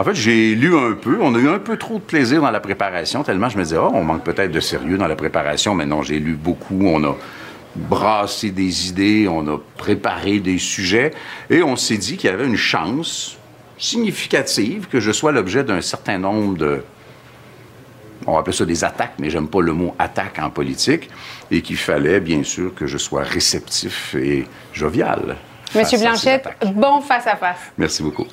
En 0.00 0.02
fait, 0.02 0.14
j'ai 0.16 0.56
lu 0.56 0.76
un 0.76 0.94
peu. 0.94 1.18
On 1.22 1.32
a 1.36 1.38
eu 1.38 1.48
un 1.48 1.60
peu 1.60 1.76
trop 1.76 1.94
de 1.94 2.00
plaisir 2.00 2.42
dans 2.42 2.50
la 2.50 2.58
préparation, 2.58 3.22
tellement 3.22 3.48
je 3.48 3.58
me 3.58 3.62
disais, 3.62 3.78
oh, 3.78 3.92
on 3.94 4.02
manque 4.02 4.24
peut-être 4.24 4.50
de 4.50 4.58
sérieux 4.58 4.98
dans 4.98 5.06
la 5.06 5.14
préparation. 5.14 5.76
Mais 5.76 5.86
non, 5.86 6.02
j'ai 6.02 6.18
lu 6.18 6.32
beaucoup. 6.32 6.80
On 6.82 7.04
a 7.04 7.14
brassé 7.76 8.50
des 8.50 8.88
idées, 8.88 9.28
on 9.30 9.46
a 9.46 9.60
préparé 9.76 10.40
des 10.40 10.58
sujets 10.58 11.12
et 11.48 11.62
on 11.62 11.76
s'est 11.76 11.96
dit 11.96 12.16
qu'il 12.16 12.28
y 12.28 12.32
avait 12.32 12.46
une 12.46 12.56
chance 12.56 13.38
significative 13.78 14.86
que 14.88 15.00
je 15.00 15.12
sois 15.12 15.32
l'objet 15.32 15.64
d'un 15.64 15.80
certain 15.80 16.18
nombre 16.18 16.56
de 16.56 16.84
on 18.26 18.32
va 18.32 18.38
appeler 18.40 18.56
ça 18.56 18.64
des 18.64 18.84
attaques, 18.84 19.14
mais 19.18 19.28
j'aime 19.28 19.48
pas 19.48 19.60
le 19.60 19.72
mot 19.72 19.94
attaque 19.98 20.38
en 20.38 20.50
politique, 20.50 21.10
et 21.50 21.60
qu'il 21.60 21.76
fallait 21.76 22.20
bien 22.20 22.42
sûr 22.42 22.74
que 22.74 22.86
je 22.86 22.96
sois 22.96 23.22
réceptif 23.22 24.14
et 24.14 24.46
jovial. 24.72 25.36
Monsieur 25.74 25.98
Blanchette, 25.98 26.48
bon 26.74 27.00
face 27.00 27.26
à 27.26 27.36
face. 27.36 27.58
Merci 27.76 28.02
beaucoup. 28.02 28.26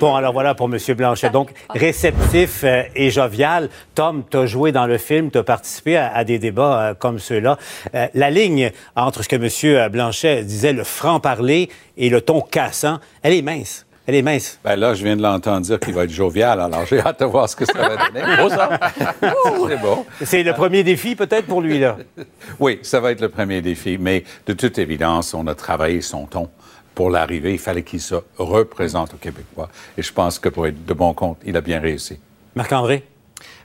Bon, 0.00 0.14
alors 0.14 0.32
voilà 0.32 0.54
pour 0.54 0.66
M. 0.66 0.78
Blanchet. 0.96 1.30
Donc, 1.30 1.50
réceptif 1.70 2.64
euh, 2.64 2.82
et 2.94 3.10
jovial. 3.10 3.68
Tom, 3.94 4.24
tu 4.28 4.36
as 4.38 4.46
joué 4.46 4.72
dans 4.72 4.86
le 4.86 4.98
film, 4.98 5.30
tu 5.30 5.38
as 5.38 5.42
participé 5.42 5.96
à, 5.96 6.24
des 6.24 6.38
débats 6.38 6.80
euh, 6.80 6.94
comme 6.94 7.18
ceux-là. 7.18 7.58
Euh, 7.94 8.06
la 8.14 8.30
ligne 8.30 8.72
entre 8.96 9.22
ce 9.22 9.28
que 9.28 9.36
M. 9.36 9.90
Blanchet 9.90 10.42
disait, 10.42 10.72
le 10.72 10.84
franc-parler 10.84 11.68
et 11.96 12.08
le 12.08 12.20
ton 12.20 12.40
cassant, 12.40 12.98
elle 13.22 13.34
est 13.34 13.42
mince. 13.42 13.86
Elle 14.06 14.16
est 14.16 14.22
mince. 14.22 14.58
Ben 14.62 14.76
là, 14.76 14.92
je 14.92 15.02
viens 15.02 15.16
de 15.16 15.22
l'entendre 15.22 15.60
dire 15.62 15.80
qu'il 15.80 15.94
va 15.94 16.04
être 16.04 16.10
jovial, 16.10 16.60
alors 16.60 16.84
j'ai 16.84 17.00
hâte 17.00 17.20
de 17.20 17.24
voir 17.24 17.48
ce 17.48 17.56
que 17.56 17.64
ça 17.64 17.72
va 17.72 17.96
donner. 17.96 18.48
ça. 18.50 18.78
C'est 19.68 19.80
bon. 19.80 20.04
C'est 20.22 20.42
le 20.42 20.52
premier 20.52 20.82
défi, 20.82 21.14
peut-être, 21.14 21.46
pour 21.46 21.62
lui, 21.62 21.78
là? 21.78 21.96
oui, 22.60 22.80
ça 22.82 23.00
va 23.00 23.12
être 23.12 23.22
le 23.22 23.30
premier 23.30 23.62
défi, 23.62 23.96
mais 23.98 24.24
de 24.46 24.52
toute 24.52 24.78
évidence, 24.78 25.32
on 25.32 25.46
a 25.46 25.54
travaillé 25.54 26.02
son 26.02 26.26
ton 26.26 26.50
pour 26.94 27.10
l'arrivée, 27.10 27.52
il 27.52 27.58
fallait 27.58 27.82
qu'il 27.82 28.00
se 28.00 28.16
représente 28.38 29.14
au 29.14 29.16
Québécois. 29.16 29.68
Et 29.98 30.02
je 30.02 30.12
pense 30.12 30.38
que 30.38 30.48
pour 30.48 30.66
être 30.66 30.84
de 30.84 30.94
bon 30.94 31.12
compte, 31.14 31.38
il 31.44 31.56
a 31.56 31.60
bien 31.60 31.80
réussi. 31.80 32.18
Marc-André? 32.54 33.04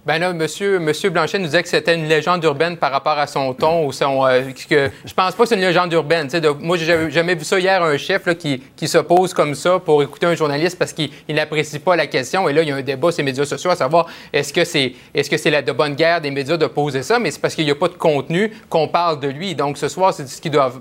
Ben 0.05 0.17
là, 0.17 0.31
monsieur, 0.31 0.79
Blanchet 1.09 1.39
nous 1.39 1.45
disait 1.45 1.61
que 1.61 1.67
c'était 1.67 1.93
une 1.93 2.07
légende 2.07 2.41
urbaine 2.45 2.77
par 2.77 2.91
rapport 2.91 3.19
à 3.19 3.27
son 3.27 3.53
ton 3.53 3.85
ou 3.85 3.91
son. 3.91 4.25
Euh, 4.25 4.43
je 4.69 5.13
pense 5.13 5.35
pas 5.35 5.43
que 5.43 5.49
c'est 5.49 5.55
une 5.55 5.61
légende 5.61 5.91
urbaine. 5.91 6.27
De, 6.27 6.49
moi, 6.49 6.77
j'ai 6.77 7.11
jamais 7.11 7.35
vu 7.35 7.43
ça 7.43 7.59
hier, 7.59 7.83
un 7.83 7.97
chef 7.97 8.33
qui, 8.37 8.63
qui 8.77 8.87
s'oppose 8.87 9.33
comme 9.33 9.55
ça 9.55 9.77
pour 9.77 10.01
écouter 10.01 10.25
un 10.25 10.35
journaliste 10.35 10.79
parce 10.79 10.93
qu'il 10.93 11.11
n'apprécie 11.27 11.79
pas 11.79 11.97
la 11.97 12.07
question. 12.07 12.47
Et 12.47 12.53
là, 12.53 12.61
il 12.61 12.69
y 12.69 12.71
a 12.71 12.75
un 12.75 12.81
débat 12.81 13.11
sur 13.11 13.19
les 13.19 13.25
médias 13.25 13.45
sociaux 13.45 13.71
à 13.71 13.75
savoir 13.75 14.07
est-ce 14.31 14.53
que 14.53 14.63
c'est 14.63 14.93
est-ce 15.13 15.29
que 15.29 15.49
la 15.49 15.61
de 15.61 15.71
bonne 15.71 15.95
guerre 15.95 16.21
des 16.21 16.31
médias 16.31 16.55
de 16.55 16.67
poser 16.67 17.03
ça, 17.03 17.19
mais 17.19 17.31
c'est 17.31 17.41
parce 17.41 17.55
qu'il 17.55 17.65
n'y 17.65 17.71
a 17.71 17.75
pas 17.75 17.89
de 17.89 17.93
contenu 17.93 18.51
qu'on 18.69 18.87
parle 18.87 19.19
de 19.19 19.27
lui. 19.27 19.53
Donc 19.53 19.77
ce 19.77 19.89
soir, 19.89 20.13
c'est 20.13 20.27
ce 20.27 20.41
qu'il 20.41 20.51
doit, 20.51 20.71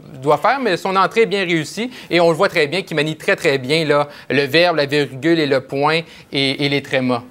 faire, 0.40 0.60
mais 0.60 0.76
son 0.76 0.94
entrée 0.94 1.22
est 1.22 1.26
bien 1.26 1.44
réussie 1.44 1.90
et 2.08 2.20
on 2.20 2.30
le 2.30 2.36
voit 2.36 2.48
très 2.48 2.66
bien 2.68 2.82
qu'il 2.82 2.96
manie 2.96 3.16
très, 3.16 3.34
très 3.34 3.58
bien 3.58 3.84
le 4.30 4.42
verbe, 4.42 4.76
la 4.76 4.86
virgule 4.86 5.40
et 5.40 5.46
le 5.46 5.60
point 5.60 6.00
et, 6.32 6.64
et 6.64 6.68
les 6.68 6.82
trémas. 6.82 7.22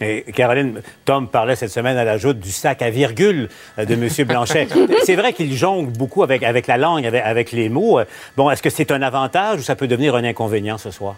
Et 0.00 0.24
Caroline, 0.32 0.80
Tom 1.04 1.28
parlait 1.28 1.56
cette 1.56 1.70
semaine 1.70 1.96
à 1.96 2.04
la 2.04 2.18
joute 2.18 2.38
du 2.38 2.50
sac 2.50 2.82
à 2.82 2.90
virgule 2.90 3.48
euh, 3.78 3.84
de 3.84 3.94
M. 3.94 4.08
Blanchet. 4.26 4.68
c'est 5.04 5.16
vrai 5.16 5.32
qu'il 5.32 5.52
jongle 5.54 5.90
beaucoup 5.90 6.22
avec, 6.22 6.42
avec 6.42 6.66
la 6.66 6.76
langue, 6.76 7.06
avec, 7.06 7.22
avec 7.24 7.52
les 7.52 7.68
mots. 7.68 8.00
Bon, 8.36 8.50
est-ce 8.50 8.62
que 8.62 8.70
c'est 8.70 8.90
un 8.90 9.02
avantage 9.02 9.60
ou 9.60 9.62
ça 9.62 9.76
peut 9.76 9.88
devenir 9.88 10.14
un 10.14 10.24
inconvénient 10.24 10.78
ce 10.78 10.90
soir? 10.90 11.16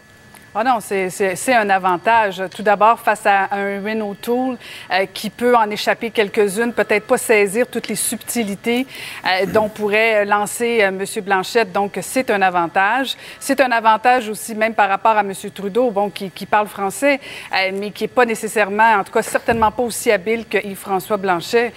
Ah 0.53 0.65
non, 0.65 0.79
c'est 0.81 1.55
un 1.55 1.71
avantage. 1.71 2.43
Tout 2.53 2.65
d'abord, 2.65 2.99
face 2.99 3.25
à 3.25 3.47
un 3.53 3.81
Renault 3.85 4.17
Tool 4.21 4.59
euh, 4.91 5.07
qui 5.15 5.31
peut 5.31 5.55
en 5.55 5.71
échapper 5.71 6.11
quelques-unes, 6.11 6.73
peut-être 6.73 7.07
pas 7.07 7.19
saisir 7.19 7.69
toutes 7.69 7.87
les 7.87 7.95
subtilités 7.95 8.85
euh, 9.25 9.47
dont 9.47 9.69
pourrait 9.69 10.25
lancer 10.25 10.81
euh, 10.83 10.89
M. 10.89 11.05
Blanchette. 11.23 11.71
Donc, 11.71 12.01
c'est 12.03 12.31
un 12.31 12.43
avantage. 12.43 13.15
C'est 13.39 13.61
un 13.61 13.71
avantage 13.71 14.29
aussi, 14.29 14.57
même 14.57 14.75
par 14.75 14.89
rapport 14.89 15.17
à 15.17 15.21
M. 15.21 15.33
Trudeau, 15.55 15.93
bon, 15.93 16.11
qui, 16.11 16.47
parle 16.47 16.67
français, 16.67 17.21
mais 17.73 17.93
qui 17.93 18.03
n'est 18.05 18.09
pas 18.09 18.27
nécessairement, 18.27 18.95
en 18.99 19.05
tout 19.05 19.13
cas, 19.13 19.23
certainement 19.23 19.71
pas 19.71 19.85
aussi 19.85 20.11
habile 20.11 20.47
que 20.47 20.59
Yves-François 20.59 21.17
Blanchet. 21.17 21.73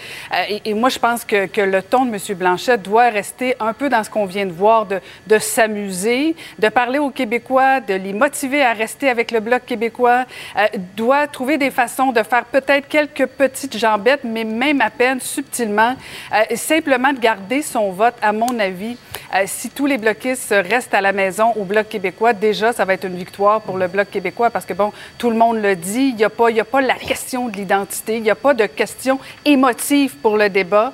Et, 0.65 0.73
moi, 0.73 0.89
je 0.89 0.97
pense 0.97 1.23
que, 1.23 1.61
le 1.61 1.83
ton 1.83 2.05
de 2.05 2.15
M. 2.15 2.35
Blanchette 2.35 2.81
doit 2.81 3.09
rester 3.09 3.55
un 3.59 3.73
peu 3.73 3.87
dans 3.87 4.03
ce 4.03 4.09
qu'on 4.09 4.25
vient 4.25 4.47
de 4.47 4.51
voir, 4.51 4.87
de, 4.87 4.99
de 5.27 5.37
s'amuser, 5.37 6.35
de 6.57 6.69
parler 6.69 6.97
aux 6.97 7.11
Québécois, 7.11 7.79
de 7.79 7.93
les 7.93 8.13
motiver 8.13 8.62
à 8.63 8.73
rester 8.73 9.09
avec 9.09 9.31
le 9.31 9.39
Bloc 9.39 9.65
québécois, 9.65 10.25
euh, 10.57 10.67
doit 10.95 11.27
trouver 11.27 11.57
des 11.57 11.71
façons 11.71 12.11
de 12.11 12.23
faire 12.23 12.45
peut-être 12.45 12.87
quelques 12.87 13.25
petites 13.25 13.77
jambettes, 13.77 14.23
mais 14.23 14.43
même 14.43 14.81
à 14.81 14.89
peine 14.89 15.19
subtilement, 15.19 15.95
euh, 16.33 16.55
simplement 16.55 17.13
de 17.13 17.19
garder 17.19 17.61
son 17.61 17.91
vote, 17.91 18.15
à 18.21 18.31
mon 18.31 18.59
avis, 18.59 18.97
Euh, 19.33 19.45
si 19.47 19.71
tous 19.71 19.87
les 19.87 19.97
bloquistes 19.97 20.53
restent 20.69 20.93
à 20.93 21.01
la 21.01 21.11
maison 21.11 21.53
au 21.55 21.63
Bloc 21.63 21.89
québécois, 21.89 22.33
déjà, 22.33 22.71
ça 22.71 22.85
va 22.85 22.93
être 22.93 23.05
une 23.05 23.15
victoire 23.15 23.61
pour 23.61 23.77
le 23.77 23.87
Bloc 23.87 24.11
québécois 24.11 24.51
parce 24.51 24.63
que, 24.63 24.73
bon, 24.73 24.93
tout 25.17 25.31
le 25.31 25.35
monde 25.35 25.57
le 25.57 25.75
dit, 25.75 26.09
il 26.09 26.15
n'y 26.15 26.23
a, 26.23 26.29
pas, 26.29 26.49
a 26.49 26.63
pas 26.63 26.81
la 26.81 26.93
question 26.93 27.47
de 27.47 27.57
l'identité, 27.57 28.17
il 28.17 28.23
n'y 28.23 28.29
a 28.29 28.35
pas 28.35 28.53
de 28.53 28.67
question 28.67 29.19
émotive 29.43 30.17
pour 30.17 30.37
le 30.37 30.49
débat, 30.49 30.93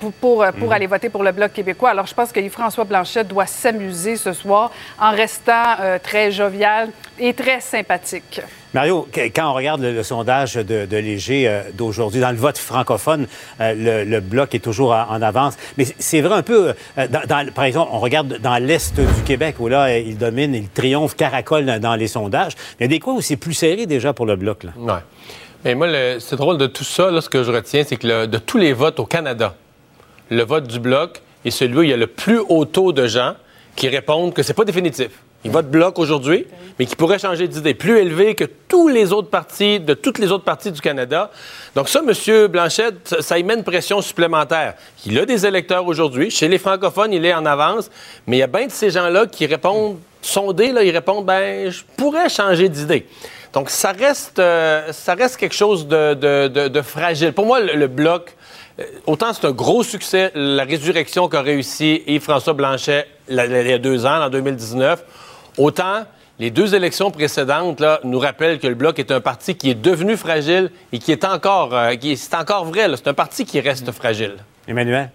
pour, 0.00 0.12
pour, 0.12 0.44
pour 0.58 0.68
mhm. 0.68 0.72
aller 0.72 0.86
voter 0.88 1.08
pour 1.08 1.22
le 1.22 1.30
Bloc 1.30 1.52
québécois. 1.52 1.90
Alors, 1.90 2.06
je 2.06 2.14
pense 2.14 2.32
que 2.32 2.40
Yves-François 2.40 2.84
Blanchet 2.84 3.22
doit 3.22 3.46
s'amuser 3.46 4.16
ce 4.16 4.32
soir 4.32 4.72
en 4.98 5.12
restant 5.12 5.76
très 6.02 6.32
jovial 6.32 6.81
et 7.18 7.34
très 7.34 7.60
sympathique. 7.60 8.40
Mario, 8.74 9.06
quand 9.34 9.50
on 9.50 9.54
regarde 9.54 9.82
le, 9.82 10.02
sondage 10.02 10.54
de, 10.54 10.96
Léger 10.96 11.46
euh, 11.46 11.62
d'aujourd'hui, 11.74 12.20
dans 12.20 12.30
le 12.30 12.36
vote 12.36 12.56
francophone, 12.56 13.26
euh, 13.60 14.04
le, 14.04 14.20
bloc 14.20 14.54
est 14.54 14.60
toujours 14.60 14.92
en, 14.92 15.20
avance. 15.20 15.56
Mais 15.76 15.86
c'est 15.98 16.20
vrai 16.20 16.36
un 16.36 16.42
peu, 16.42 16.72
euh, 16.98 17.08
par 17.54 17.64
exemple, 17.64 17.90
on 17.92 17.98
regarde 17.98 18.38
dans 18.38 18.56
l'Est 18.56 18.98
du 18.98 19.22
Québec, 19.24 19.56
où 19.58 19.68
là, 19.68 19.98
il 19.98 20.16
domine, 20.16 20.54
il 20.54 20.68
triomphe, 20.68 21.16
caracole 21.16 21.66
dans, 21.80 21.94
les 21.94 22.08
sondages. 22.08 22.54
Il 22.80 22.84
y 22.84 22.86
a 22.86 22.88
des 22.88 22.98
coins 22.98 23.14
où 23.14 23.20
c'est 23.20 23.36
plus 23.36 23.54
serré 23.54 23.86
déjà 23.86 24.12
pour 24.12 24.26
le 24.26 24.36
bloc. 24.36 24.64
Là. 24.64 24.72
Ouais. 24.76 25.00
Mais 25.64 25.74
moi, 25.74 25.88
c'est 26.18 26.36
drôle 26.36 26.58
de 26.58 26.66
tout 26.66 26.84
ça, 26.84 27.10
là, 27.10 27.20
ce 27.20 27.28
que 27.28 27.44
je 27.44 27.52
retiens, 27.52 27.84
c'est 27.86 27.96
que 27.96 28.26
de 28.26 28.38
tous 28.38 28.58
les 28.58 28.72
votes 28.72 28.98
au 28.98 29.06
Canada, 29.06 29.54
le 30.30 30.42
vote 30.44 30.66
du 30.66 30.80
bloc 30.80 31.20
est 31.44 31.50
celui 31.50 31.78
où 31.78 31.82
il 31.82 31.90
y 31.90 31.92
a 31.92 31.96
le 31.96 32.06
plus 32.06 32.40
haut 32.48 32.64
taux 32.64 32.92
de 32.92 33.06
gens 33.06 33.34
qui 33.76 33.88
répondent 33.88 34.32
que 34.32 34.42
c'est 34.42 34.54
pas 34.54 34.64
définitif. 34.64 35.10
Il 35.44 35.50
vote 35.50 35.68
bloc 35.68 35.98
aujourd'hui, 35.98 36.46
mais 36.78 36.86
qui 36.86 36.94
pourrait 36.94 37.18
changer 37.18 37.48
d'idée, 37.48 37.74
plus 37.74 37.98
élevé 37.98 38.34
que 38.34 38.44
tous 38.44 38.86
les 38.86 39.12
autres 39.12 39.28
partis, 39.28 39.80
de 39.80 39.94
toutes 39.94 40.18
les 40.18 40.30
autres 40.30 40.44
parties 40.44 40.70
du 40.70 40.80
Canada. 40.80 41.30
Donc 41.74 41.88
ça, 41.88 42.00
M. 42.06 42.46
Blanchette, 42.46 43.16
ça 43.20 43.38
y 43.38 43.42
met 43.42 43.54
une 43.54 43.64
pression 43.64 44.00
supplémentaire. 44.00 44.74
Il 45.04 45.18
a 45.18 45.26
des 45.26 45.44
électeurs 45.44 45.86
aujourd'hui. 45.86 46.30
Chez 46.30 46.46
les 46.46 46.58
francophones, 46.58 47.12
il 47.12 47.24
est 47.26 47.34
en 47.34 47.44
avance, 47.44 47.90
mais 48.26 48.36
il 48.36 48.40
y 48.40 48.44
a 48.44 48.46
bien 48.46 48.66
de 48.66 48.72
ces 48.72 48.90
gens-là 48.90 49.26
qui 49.26 49.46
répondent, 49.46 49.98
sondés, 50.20 50.70
là, 50.70 50.84
ils 50.84 50.92
répondent, 50.92 51.26
ben, 51.26 51.70
je 51.70 51.82
pourrais 51.96 52.28
changer 52.28 52.68
d'idée. 52.68 53.06
Donc 53.52 53.68
ça 53.68 53.92
reste, 53.92 54.38
euh, 54.38 54.92
ça 54.92 55.14
reste 55.14 55.36
quelque 55.36 55.54
chose 55.54 55.86
de, 55.86 56.82
fragile. 56.82 57.32
Pour 57.32 57.46
moi, 57.46 57.60
le, 57.60 57.86
bloc, 57.86 58.34
euh, 58.78 58.84
autant 59.06 59.32
c'est 59.34 59.46
un 59.46 59.52
gros 59.52 59.82
succès, 59.82 60.30
la 60.34 60.64
résurrection 60.64 61.28
qu'a 61.28 61.42
réussi 61.42 62.02
Yves-François 62.06 62.54
Blanchet 62.54 63.06
il 63.28 63.36
y 63.36 63.72
a 63.72 63.78
deux 63.78 64.06
ans, 64.06 64.22
en 64.22 64.30
2019. 64.30 65.04
Autant 65.58 66.04
les 66.38 66.50
deux 66.50 66.74
élections 66.74 67.10
précédentes 67.10 67.82
nous 68.04 68.18
rappellent 68.18 68.58
que 68.58 68.66
le 68.66 68.74
Bloc 68.74 68.98
est 68.98 69.10
un 69.12 69.20
parti 69.20 69.54
qui 69.54 69.70
est 69.70 69.74
devenu 69.74 70.16
fragile 70.16 70.70
et 70.92 70.98
qui 70.98 71.12
est 71.12 71.24
encore, 71.24 71.74
euh, 71.74 71.94
c'est 72.16 72.34
encore 72.34 72.64
vrai, 72.64 72.88
c'est 72.96 73.08
un 73.08 73.14
parti 73.14 73.44
qui 73.44 73.60
reste 73.60 73.92
fragile. 73.92 74.36
Emmanuel? 74.66 75.10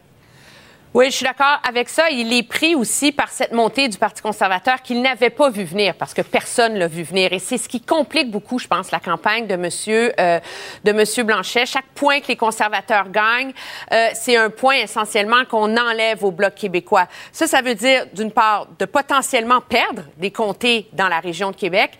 Oui, 0.97 1.11
je 1.11 1.17
suis 1.17 1.25
d'accord 1.25 1.59
avec 1.61 1.89
ça. 1.89 2.09
Il 2.09 2.33
est 2.33 2.41
pris 2.41 2.73
aussi 2.73 3.11
par 3.11 3.29
cette 3.29 3.51
montée 3.51 3.87
du 3.87 3.99
Parti 3.99 4.19
conservateur 4.19 4.81
qu'il 4.81 4.99
n'avait 5.03 5.29
pas 5.29 5.51
vu 5.51 5.63
venir 5.63 5.93
parce 5.93 6.11
que 6.11 6.23
personne 6.23 6.73
l'a 6.73 6.87
vu 6.87 7.03
venir. 7.03 7.33
Et 7.33 7.37
c'est 7.37 7.59
ce 7.59 7.69
qui 7.69 7.81
complique 7.81 8.31
beaucoup, 8.31 8.57
je 8.57 8.65
pense, 8.65 8.89
la 8.89 8.99
campagne 8.99 9.45
de 9.45 9.55
Monsieur 9.57 10.11
euh, 10.19 10.39
de 10.83 10.91
Monsieur 10.93 11.21
Blanchet. 11.21 11.67
Chaque 11.67 11.85
point 11.93 12.19
que 12.19 12.29
les 12.29 12.35
conservateurs 12.35 13.11
gagnent, 13.11 13.53
euh, 13.91 14.07
c'est 14.15 14.37
un 14.37 14.49
point 14.49 14.77
essentiellement 14.77 15.45
qu'on 15.45 15.77
enlève 15.77 16.23
au 16.23 16.31
bloc 16.31 16.55
québécois. 16.55 17.05
Ça, 17.31 17.45
ça 17.45 17.61
veut 17.61 17.75
dire 17.75 18.07
d'une 18.15 18.31
part 18.31 18.65
de 18.79 18.85
potentiellement 18.85 19.61
perdre 19.61 20.01
des 20.17 20.31
comtés 20.31 20.87
dans 20.93 21.09
la 21.09 21.19
région 21.19 21.51
de 21.51 21.55
Québec, 21.55 21.91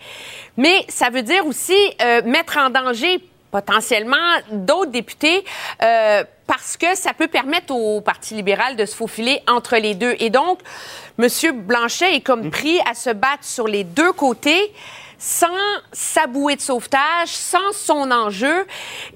mais 0.56 0.84
ça 0.88 1.08
veut 1.08 1.22
dire 1.22 1.46
aussi 1.46 1.78
euh, 2.02 2.22
mettre 2.24 2.58
en 2.58 2.68
danger 2.68 3.20
potentiellement 3.50 4.16
d'autres 4.50 4.90
députés 4.90 5.44
euh, 5.82 6.24
parce 6.46 6.76
que 6.76 6.94
ça 6.94 7.12
peut 7.12 7.28
permettre 7.28 7.74
au 7.74 8.00
Parti 8.00 8.34
libéral 8.34 8.76
de 8.76 8.86
se 8.86 8.96
faufiler 8.96 9.42
entre 9.46 9.76
les 9.76 9.94
deux. 9.94 10.14
Et 10.18 10.30
donc, 10.30 10.60
M. 11.18 11.28
Blanchet 11.54 12.14
est 12.14 12.20
comme 12.20 12.50
pris 12.50 12.80
à 12.90 12.94
se 12.94 13.10
battre 13.10 13.44
sur 13.44 13.66
les 13.66 13.84
deux 13.84 14.12
côtés 14.12 14.72
sans 15.18 15.46
sa 15.92 16.26
bouée 16.26 16.56
de 16.56 16.60
sauvetage, 16.60 17.28
sans 17.28 17.72
son 17.72 18.10
enjeu. 18.10 18.66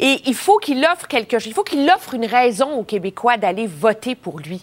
Et 0.00 0.20
il 0.26 0.34
faut 0.34 0.58
qu'il 0.58 0.84
offre 0.84 1.06
quelque 1.06 1.38
chose. 1.38 1.46
Il 1.46 1.54
faut 1.54 1.62
qu'il 1.62 1.88
offre 1.90 2.14
une 2.14 2.26
raison 2.26 2.72
aux 2.72 2.82
Québécois 2.82 3.36
d'aller 3.36 3.66
voter 3.66 4.14
pour 4.14 4.40
lui. 4.40 4.62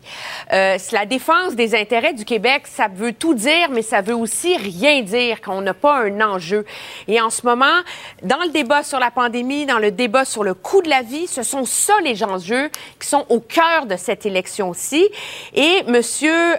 Euh, 0.51 0.77
la 0.91 1.05
défense 1.05 1.55
des 1.55 1.75
intérêts 1.75 2.13
du 2.13 2.25
Québec, 2.25 2.63
ça 2.65 2.87
veut 2.93 3.13
tout 3.13 3.33
dire, 3.33 3.69
mais 3.71 3.81
ça 3.81 4.01
veut 4.01 4.15
aussi 4.15 4.57
rien 4.57 5.01
dire 5.01 5.41
qu'on 5.41 5.61
n'a 5.61 5.73
pas 5.73 5.97
un 5.97 6.19
enjeu. 6.21 6.65
Et 7.07 7.21
en 7.21 7.29
ce 7.29 7.45
moment, 7.45 7.65
dans 8.23 8.41
le 8.43 8.49
débat 8.49 8.83
sur 8.83 8.99
la 8.99 9.11
pandémie, 9.11 9.65
dans 9.65 9.79
le 9.79 9.91
débat 9.91 10.25
sur 10.25 10.43
le 10.43 10.53
coût 10.53 10.81
de 10.81 10.89
la 10.89 11.01
vie, 11.01 11.27
ce 11.27 11.43
sont 11.43 11.65
ça 11.65 11.93
les 12.03 12.23
enjeux 12.23 12.69
qui 12.99 13.07
sont 13.07 13.25
au 13.29 13.39
cœur 13.39 13.85
de 13.85 13.95
cette 13.95 14.25
élection-ci. 14.25 15.07
Et 15.53 15.83
M. 15.87 16.01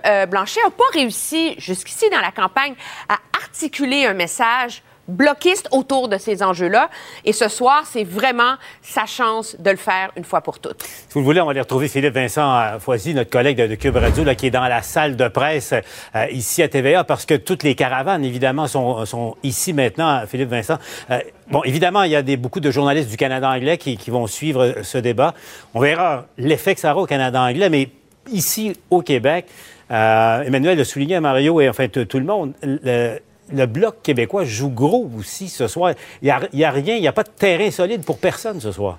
Euh, 0.07 0.27
Blanchet 0.27 0.61
n'a 0.65 0.71
pas 0.71 0.85
réussi 0.93 1.55
jusqu'ici 1.59 2.09
dans 2.11 2.21
la 2.21 2.33
campagne 2.33 2.75
à 3.09 3.17
articuler 3.51 4.07
un 4.07 4.15
message 4.15 4.83
bloquiste 5.11 5.69
autour 5.73 6.09
de 6.09 6.17
ces 6.17 6.43
enjeux-là. 6.43 6.89
Et 7.25 7.33
ce 7.33 7.49
soir, 7.49 7.83
c'est 7.85 8.05
vraiment 8.05 8.55
sa 8.81 9.07
chance 9.07 9.57
de 9.59 9.71
le 9.71 9.77
faire 9.77 10.11
une 10.17 10.25
fois 10.25 10.41
pour 10.41 10.59
toutes. 10.59 10.83
Si 10.83 11.15
vous 11.15 11.21
le 11.21 11.25
voulez, 11.25 11.41
on 11.41 11.47
va 11.47 11.51
aller 11.51 11.61
retrouver 11.61 11.89
Philippe 11.89 12.15
Vincent 12.15 12.59
euh, 12.59 12.79
Foisy, 12.79 13.13
notre 13.13 13.31
collègue 13.31 13.57
de, 13.57 13.75
Cube 13.75 13.97
Radio, 13.97 14.25
qui 14.35 14.47
est 14.47 14.51
dans 14.51 14.67
la 14.67 14.83
salle 14.83 15.17
de 15.17 15.29
presse 15.29 15.75
euh, 16.15 16.27
ici 16.31 16.63
à 16.63 16.69
TVA, 16.69 17.05
parce 17.05 17.27
que 17.27 17.35
toutes 17.35 17.63
les 17.63 17.75
caravanes, 17.75 18.25
évidemment, 18.25 18.67
sont, 18.67 19.37
ici 19.43 19.73
maintenant, 19.73 20.23
Philippe 20.27 20.51
Vincent. 20.51 20.79
Euh, 21.11 21.19
bon, 21.51 21.63
évidemment, 21.65 22.05
il 22.05 22.13
y 22.13 22.17
a 22.17 22.23
beaucoup 22.37 22.61
de 22.61 22.71
journalistes 22.71 23.11
du 23.11 23.17
Canada 23.17 23.51
anglais 23.51 23.79
qui, 23.79 23.99
vont 24.11 24.27
suivre 24.27 24.77
ce 24.83 24.99
débat. 24.99 25.35
On 25.75 25.81
verra 25.81 26.27
l'effet 26.37 26.75
que 26.75 26.81
ça 26.81 26.93
aura 26.93 27.03
au 27.03 27.07
Canada 27.07 27.41
anglais, 27.41 27.69
mais 27.69 27.91
ici, 28.33 28.73
au 28.91 29.03
Québec, 29.03 29.47
Emmanuel 29.89 30.79
le 30.79 30.85
souligné 30.85 31.19
Mario 31.21 31.61
et 31.61 31.69
en 31.69 31.73
fait 31.73 32.07
tout 32.07 32.19
le 32.19 32.25
monde, 32.25 32.55
le 32.63 33.19
Bloc 33.67 34.03
québécois 34.03 34.45
joue 34.45 34.71
gros 34.71 35.11
aussi 35.19 35.49
ce 35.49 35.67
soir. 35.69 35.95
Il 36.23 36.25
n'y 36.25 36.31
a, 36.31 36.69
a, 36.69 36.71
rien, 36.71 36.97
il 36.97 37.01
n'y 37.01 37.09
a 37.09 37.13
pas 37.13 37.23
de 37.23 37.31
terrain 37.31 37.71
solide 37.71 38.05
pour 38.05 38.19
personne 38.19 38.61
ce 38.61 38.73
soir. 38.73 38.99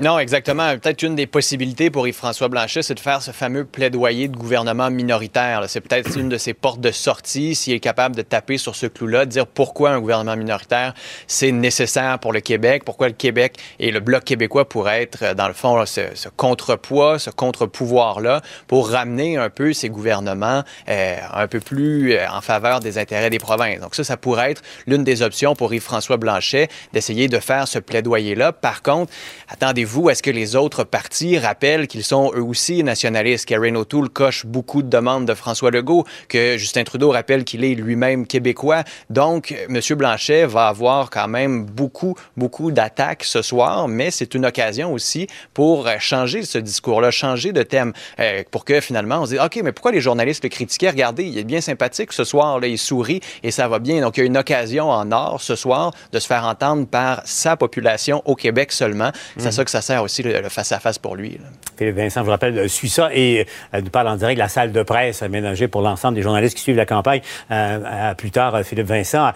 Non, 0.00 0.20
exactement. 0.20 0.76
Peut-être 0.78 1.02
une 1.02 1.16
des 1.16 1.26
possibilités 1.26 1.90
pour 1.90 2.06
Yves-François 2.06 2.46
Blanchet, 2.46 2.82
c'est 2.82 2.94
de 2.94 3.00
faire 3.00 3.20
ce 3.20 3.32
fameux 3.32 3.64
plaidoyer 3.64 4.28
de 4.28 4.36
gouvernement 4.36 4.90
minoritaire. 4.90 5.64
C'est 5.66 5.80
peut-être 5.80 6.16
une 6.16 6.28
de 6.28 6.38
ses 6.38 6.54
portes 6.54 6.80
de 6.80 6.92
sortie, 6.92 7.56
s'il 7.56 7.72
est 7.72 7.80
capable 7.80 8.14
de 8.14 8.22
taper 8.22 8.58
sur 8.58 8.76
ce 8.76 8.86
clou-là, 8.86 9.24
de 9.24 9.30
dire 9.30 9.46
pourquoi 9.48 9.90
un 9.90 10.00
gouvernement 10.00 10.36
minoritaire, 10.36 10.94
c'est 11.26 11.50
nécessaire 11.50 12.20
pour 12.20 12.32
le 12.32 12.38
Québec, 12.38 12.84
pourquoi 12.84 13.08
le 13.08 13.14
Québec 13.14 13.56
et 13.80 13.90
le 13.90 13.98
Bloc 13.98 14.22
québécois 14.22 14.68
pourraient 14.68 15.02
être, 15.02 15.34
dans 15.34 15.48
le 15.48 15.54
fond, 15.54 15.84
ce, 15.84 16.28
contrepoids, 16.36 17.18
ce 17.18 17.30
contre-pouvoir-là, 17.30 18.40
pour 18.68 18.90
ramener 18.90 19.36
un 19.36 19.50
peu 19.50 19.72
ces 19.72 19.88
gouvernements 19.88 20.62
euh, 20.88 21.16
un 21.32 21.48
peu 21.48 21.58
plus 21.58 22.12
euh, 22.12 22.28
en 22.30 22.40
faveur 22.40 22.78
des 22.78 22.98
intérêts 22.98 23.30
des 23.30 23.38
provinces. 23.38 23.80
Donc 23.80 23.96
ça, 23.96 24.04
ça 24.04 24.16
pourrait 24.16 24.52
être 24.52 24.62
l'une 24.86 25.02
des 25.02 25.22
options 25.22 25.56
pour 25.56 25.74
Yves-François 25.74 26.18
Blanchet, 26.18 26.68
d'essayer 26.92 27.26
de 27.26 27.40
faire 27.40 27.66
ce 27.66 27.80
plaidoyer-là. 27.80 28.52
Par 28.52 28.82
contre, 28.82 29.12
attendez-vous 29.60 30.08
à 30.08 30.14
ce 30.14 30.22
que 30.22 30.30
les 30.30 30.54
autres 30.54 30.84
partis 30.84 31.36
rappellent 31.36 31.88
qu'ils 31.88 32.04
sont 32.04 32.30
eux 32.36 32.42
aussi 32.42 32.84
nationalistes? 32.84 33.44
Karen 33.44 33.76
O'Toole 33.76 34.08
coche 34.08 34.46
beaucoup 34.46 34.82
de 34.82 34.88
demandes 34.88 35.26
de 35.26 35.34
François 35.34 35.72
Legault, 35.72 36.04
que 36.28 36.56
Justin 36.56 36.84
Trudeau 36.84 37.10
rappelle 37.10 37.42
qu'il 37.42 37.64
est 37.64 37.74
lui-même 37.74 38.24
québécois. 38.24 38.84
Donc, 39.10 39.52
M. 39.68 39.80
Blanchet 39.96 40.46
va 40.46 40.68
avoir 40.68 41.10
quand 41.10 41.26
même 41.26 41.64
beaucoup, 41.64 42.14
beaucoup 42.36 42.70
d'attaques 42.70 43.24
ce 43.24 43.42
soir, 43.42 43.88
mais 43.88 44.12
c'est 44.12 44.34
une 44.34 44.46
occasion 44.46 44.92
aussi 44.92 45.26
pour 45.54 45.88
changer 45.98 46.42
ce 46.42 46.58
discours-là, 46.58 47.10
changer 47.10 47.50
de 47.50 47.64
thème, 47.64 47.92
euh, 48.20 48.44
pour 48.52 48.64
que 48.64 48.80
finalement 48.80 49.22
on 49.22 49.26
se 49.26 49.30
dise, 49.30 49.40
OK, 49.40 49.58
mais 49.64 49.72
pourquoi 49.72 49.90
les 49.90 50.00
journalistes 50.00 50.44
le 50.44 50.50
critiquaient? 50.50 50.90
Regardez, 50.90 51.24
il 51.24 51.36
est 51.36 51.42
bien 51.44 51.60
sympathique 51.60 52.12
ce 52.12 52.22
soir, 52.22 52.60
là, 52.60 52.68
il 52.68 52.78
sourit 52.78 53.20
et 53.42 53.50
ça 53.50 53.66
va 53.66 53.80
bien. 53.80 54.02
Donc, 54.02 54.18
il 54.18 54.20
y 54.20 54.22
a 54.22 54.26
une 54.26 54.38
occasion 54.38 54.88
en 54.88 55.10
or 55.10 55.42
ce 55.42 55.56
soir 55.56 55.90
de 56.12 56.20
se 56.20 56.28
faire 56.28 56.44
entendre 56.44 56.86
par 56.86 57.22
sa 57.24 57.56
population 57.56 58.22
au 58.24 58.36
Québec 58.36 58.70
seulement. 58.70 59.10
C'est 59.36 59.47
à 59.48 59.52
ça 59.52 59.64
que 59.64 59.70
ça 59.70 59.80
sert 59.80 60.02
aussi 60.02 60.22
le 60.22 60.48
face-à-face 60.48 60.98
pour 60.98 61.16
lui. 61.16 61.38
Philippe 61.76 61.96
Vincent, 61.96 62.20
je 62.20 62.24
vous 62.24 62.30
rappelle, 62.30 62.58
euh, 62.58 62.68
suit 62.68 62.88
ça 62.88 63.10
et 63.12 63.46
euh, 63.74 63.80
nous 63.80 63.90
parle 63.90 64.08
en 64.08 64.16
direct 64.16 64.36
de 64.36 64.42
la 64.42 64.48
salle 64.48 64.72
de 64.72 64.82
presse 64.82 65.22
aménagée 65.22 65.68
pour 65.68 65.80
l'ensemble 65.80 66.14
des 66.14 66.22
journalistes 66.22 66.56
qui 66.56 66.62
suivent 66.62 66.76
la 66.76 66.86
campagne. 66.86 67.20
Euh, 67.50 68.14
plus 68.14 68.30
tard, 68.30 68.60
Philippe 68.64 68.86
Vincent. 68.86 69.32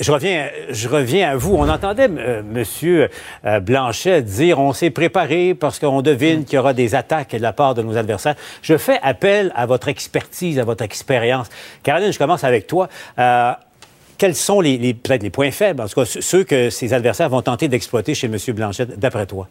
je, 0.00 0.12
reviens, 0.12 0.48
je 0.70 0.88
reviens 0.88 1.30
à 1.30 1.36
vous. 1.36 1.54
On 1.54 1.68
entendait 1.68 2.04
M. 2.04 3.08
Blanchet 3.62 4.22
dire 4.22 4.58
on 4.58 4.72
s'est 4.72 4.90
préparé 4.90 5.54
parce 5.54 5.78
qu'on 5.78 6.02
devine 6.02 6.44
qu'il 6.44 6.56
y 6.56 6.58
aura 6.58 6.74
des 6.74 6.94
attaques 6.94 7.32
de 7.32 7.42
la 7.42 7.52
part 7.52 7.74
de 7.74 7.82
nos 7.82 7.96
adversaires. 7.96 8.34
Je 8.62 8.76
fais 8.76 8.98
appel 9.02 9.52
à 9.54 9.66
votre 9.66 9.88
expertise, 9.88 10.58
à 10.58 10.64
votre 10.64 10.84
expérience. 10.84 11.48
Caroline, 11.82 12.12
je 12.12 12.18
commence 12.18 12.44
avec 12.44 12.66
toi 12.66 12.88
quels 14.18 14.34
sont 14.34 14.60
les, 14.60 14.94
peut-être 14.94 15.22
les 15.22 15.30
points 15.30 15.50
faibles, 15.50 15.82
en 15.82 15.88
tout 15.88 16.00
cas 16.00 16.06
ceux 16.06 16.44
que 16.44 16.70
ces 16.70 16.92
adversaires 16.92 17.28
vont 17.28 17.42
tenter 17.42 17.68
d'exploiter 17.68 18.14
chez 18.14 18.26
M. 18.26 18.36
Blanchette, 18.54 18.98
d'après 18.98 19.26
toi? 19.26 19.48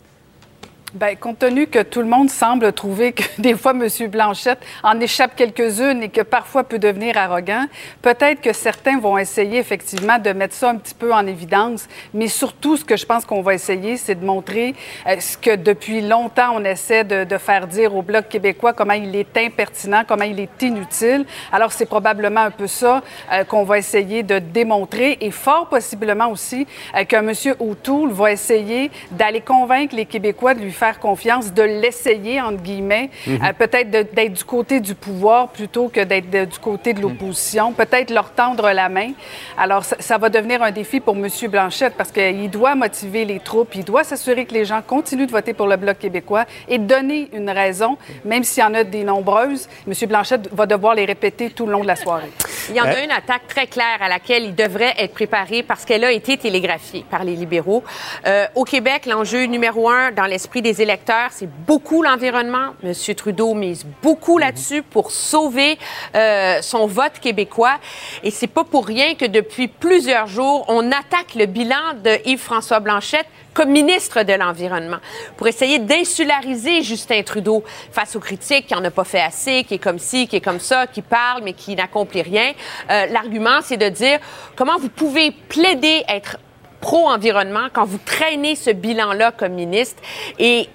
Bien, 0.93 1.15
compte 1.15 1.39
tenu 1.39 1.65
que 1.65 1.81
tout 1.81 2.01
le 2.01 2.05
monde 2.07 2.29
semble 2.29 2.71
trouver 2.71 3.13
que 3.13 3.23
des 3.39 3.55
fois, 3.55 3.71
M. 3.71 3.87
Blanchette 4.11 4.59
en 4.83 4.99
échappe 4.99 5.35
quelques-unes 5.35 6.03
et 6.03 6.09
que 6.09 6.21
parfois 6.21 6.63
peut 6.63 6.77
devenir 6.77 7.17
arrogant, 7.17 7.65
peut-être 8.03 8.41
que 8.41 8.53
certains 8.53 8.99
vont 8.99 9.17
essayer 9.17 9.57
effectivement 9.57 10.19
de 10.19 10.29
mettre 10.33 10.53
ça 10.53 10.69
un 10.69 10.75
petit 10.75 10.93
peu 10.93 11.11
en 11.11 11.25
évidence. 11.25 11.87
Mais 12.13 12.27
surtout, 12.27 12.77
ce 12.77 12.85
que 12.85 12.95
je 12.95 13.07
pense 13.07 13.25
qu'on 13.25 13.41
va 13.41 13.55
essayer, 13.55 13.97
c'est 13.97 14.13
de 14.13 14.23
montrer 14.23 14.75
euh, 15.07 15.19
ce 15.19 15.35
que 15.35 15.55
depuis 15.55 16.01
longtemps 16.01 16.51
on 16.53 16.63
essaie 16.63 17.03
de, 17.03 17.37
faire 17.39 17.65
dire 17.65 17.95
au 17.95 18.03
Bloc 18.03 18.29
québécois, 18.29 18.73
comment 18.73 18.93
il 18.93 19.15
est 19.15 19.35
impertinent, 19.35 20.03
comment 20.07 20.25
il 20.25 20.39
est 20.39 20.61
inutile. 20.61 21.25
Alors, 21.51 21.71
c'est 21.71 21.87
probablement 21.87 22.41
un 22.41 22.51
peu 22.51 22.67
ça 22.67 23.01
euh, 23.31 23.43
qu'on 23.45 23.63
va 23.63 23.79
essayer 23.79 24.21
de 24.21 24.37
démontrer 24.37 25.17
et 25.21 25.31
fort 25.31 25.69
possiblement 25.69 26.29
aussi 26.29 26.67
euh, 26.95 27.03
qu'un 27.03 27.27
M. 27.27 27.33
O'Toole 27.59 28.11
va 28.11 28.31
essayer 28.31 28.91
d'aller 29.09 29.41
convaincre 29.41 29.95
les 29.95 30.05
Québécois 30.05 30.53
de 30.53 30.59
lui 30.59 30.71
faire 30.71 30.82
faire 30.83 30.99
confiance, 30.99 31.53
de 31.53 31.63
l'essayer, 31.63 32.41
entre 32.41 32.61
guillemets, 32.61 33.09
Mhm. 33.25 33.39
euh, 33.41 33.53
peut-être 33.57 33.89
de- 33.89 34.05
d'être 34.11 34.33
du 34.33 34.43
côté 34.43 34.81
du 34.81 34.95
pouvoir 34.95 35.47
plutôt 35.47 35.87
que 35.87 36.01
d'être 36.01 36.29
de- 36.29 36.43
du 36.43 36.59
côté 36.59 36.93
de 36.93 36.99
l'opposition, 37.01 37.71
peut-être 37.71 38.09
leur 38.11 38.31
tendre 38.31 38.69
la 38.71 38.89
main. 38.89 39.11
Alors, 39.57 39.85
ça, 39.85 39.95
ça 39.99 40.17
va 40.17 40.27
devenir 40.27 40.61
un 40.61 40.71
défi 40.71 40.99
pour 40.99 41.15
M. 41.15 41.27
Blanchette 41.49 41.93
parce 41.97 42.11
qu'il 42.11 42.49
doit 42.49 42.75
motiver 42.75 43.23
les 43.23 43.39
troupes, 43.39 43.73
il 43.75 43.85
doit 43.85 44.03
s'assurer 44.03 44.43
que 44.45 44.53
les 44.53 44.65
gens 44.65 44.81
continuent 44.85 45.25
de 45.27 45.31
voter 45.31 45.53
pour 45.53 45.67
le 45.67 45.77
Bloc 45.77 45.99
québécois 45.99 46.43
et 46.67 46.77
donner 46.79 47.29
une 47.31 47.49
raison, 47.49 47.97
même 48.25 48.43
s'il 48.43 48.61
y 48.61 48.65
en 48.65 48.73
a 48.73 48.83
des 48.83 49.05
nombreuses. 49.05 49.69
M. 49.87 49.93
Blanchette 50.09 50.49
va 50.51 50.65
devoir 50.65 50.95
les 50.95 51.05
répéter 51.05 51.49
tout 51.49 51.65
le 51.65 51.71
long 51.71 51.81
de 51.83 51.87
la 51.87 51.95
soirée. 51.95 52.29
Il 52.69 52.75
y 52.75 52.81
en 52.81 52.85
a 52.85 52.99
une 53.01 53.11
attaque 53.11 53.47
très 53.47 53.67
claire 53.67 53.99
à 54.01 54.09
laquelle 54.09 54.43
il 54.43 54.55
devrait 54.55 54.93
être 54.97 55.13
préparé 55.13 55.63
parce 55.63 55.85
qu'elle 55.85 56.03
a 56.03 56.11
été 56.11 56.35
télégraphiée 56.37 57.05
par 57.09 57.23
les 57.23 57.35
libéraux. 57.35 57.83
Euh, 58.27 58.45
au 58.55 58.63
Québec, 58.65 59.05
l'enjeu 59.05 59.45
numéro 59.45 59.89
un 59.89 60.11
dans 60.11 60.25
l'esprit 60.25 60.61
des 60.61 60.72
électeurs, 60.81 61.29
c'est 61.31 61.49
beaucoup 61.65 62.01
l'environnement. 62.01 62.73
M. 62.83 62.93
Trudeau 63.15 63.53
mise 63.53 63.85
beaucoup 64.01 64.37
là-dessus 64.37 64.83
pour 64.83 65.11
sauver 65.11 65.77
euh, 66.15 66.61
son 66.61 66.87
vote 66.87 67.19
québécois. 67.21 67.77
Et 68.23 68.31
c'est 68.31 68.47
pas 68.47 68.63
pour 68.63 68.85
rien 68.85 69.15
que 69.15 69.25
depuis 69.25 69.67
plusieurs 69.67 70.27
jours, 70.27 70.65
on 70.67 70.91
attaque 70.91 71.35
le 71.35 71.45
bilan 71.45 71.93
de 72.03 72.17
Yves-François 72.25 72.79
Blanchette 72.79 73.27
comme 73.53 73.69
ministre 73.69 74.23
de 74.23 74.33
l'Environnement 74.33 74.97
pour 75.37 75.47
essayer 75.47 75.79
d'insulariser 75.79 76.81
Justin 76.81 77.21
Trudeau 77.23 77.63
face 77.91 78.15
aux 78.15 78.19
critiques 78.19 78.67
qui 78.67 78.73
n'en 78.73 78.83
a 78.83 78.91
pas 78.91 79.03
fait 79.03 79.21
assez, 79.21 79.63
qui 79.63 79.75
est 79.75 79.79
comme 79.79 79.99
ci, 79.99 80.27
qui 80.27 80.37
est 80.37 80.41
comme 80.41 80.59
ça, 80.59 80.87
qui 80.87 81.01
parle 81.01 81.43
mais 81.43 81.53
qui 81.53 81.75
n'accomplit 81.75 82.23
rien. 82.23 82.53
Euh, 82.89 83.05
L'argument, 83.07 83.59
c'est 83.61 83.77
de 83.77 83.89
dire 83.89 84.19
comment 84.55 84.77
vous 84.79 84.89
pouvez 84.89 85.31
plaider 85.31 86.03
être 86.07 86.37
pro-environnement 86.83 87.67
quand 87.71 87.85
vous 87.85 87.97
traînez 87.97 88.55
ce 88.55 88.69
bilan-là 88.69 89.31
comme 89.31 89.53
ministre 89.53 90.03
et 90.37 90.67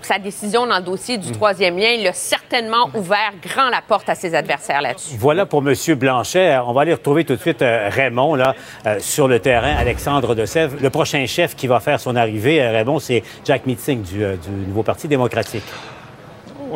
sa 0.00 0.18
décision 0.18 0.66
dans 0.66 0.76
le 0.76 0.82
dossier 0.82 1.18
du 1.18 1.32
troisième 1.32 1.78
lien, 1.78 1.90
il 1.90 2.06
a 2.06 2.12
certainement 2.12 2.90
ouvert 2.94 3.32
grand 3.42 3.68
la 3.68 3.80
porte 3.86 4.08
à 4.08 4.14
ses 4.14 4.34
adversaires 4.34 4.80
là-dessus. 4.80 5.16
Voilà 5.18 5.46
pour 5.46 5.66
M. 5.66 5.74
Blanchet. 5.96 6.58
On 6.66 6.72
va 6.72 6.82
aller 6.82 6.92
retrouver 6.94 7.24
tout 7.24 7.34
de 7.36 7.40
suite 7.40 7.62
euh, 7.62 7.88
Raymond 7.90 8.34
là, 8.34 8.54
euh, 8.86 8.96
sur 9.00 9.28
le 9.28 9.38
terrain, 9.40 9.74
Alexandre 9.76 10.34
de 10.34 10.46
Sèvres. 10.46 10.76
Le 10.80 10.90
prochain 10.90 11.24
chef 11.26 11.54
qui 11.56 11.66
va 11.66 11.80
faire 11.80 12.00
son 12.00 12.16
arrivée, 12.16 12.62
euh, 12.62 12.70
Raymond, 12.72 12.98
c'est 12.98 13.22
Jack 13.44 13.66
Meeting 13.66 14.02
du, 14.02 14.24
euh, 14.24 14.36
du 14.36 14.50
nouveau 14.50 14.82
Parti 14.82 15.08
démocratique. 15.08 15.64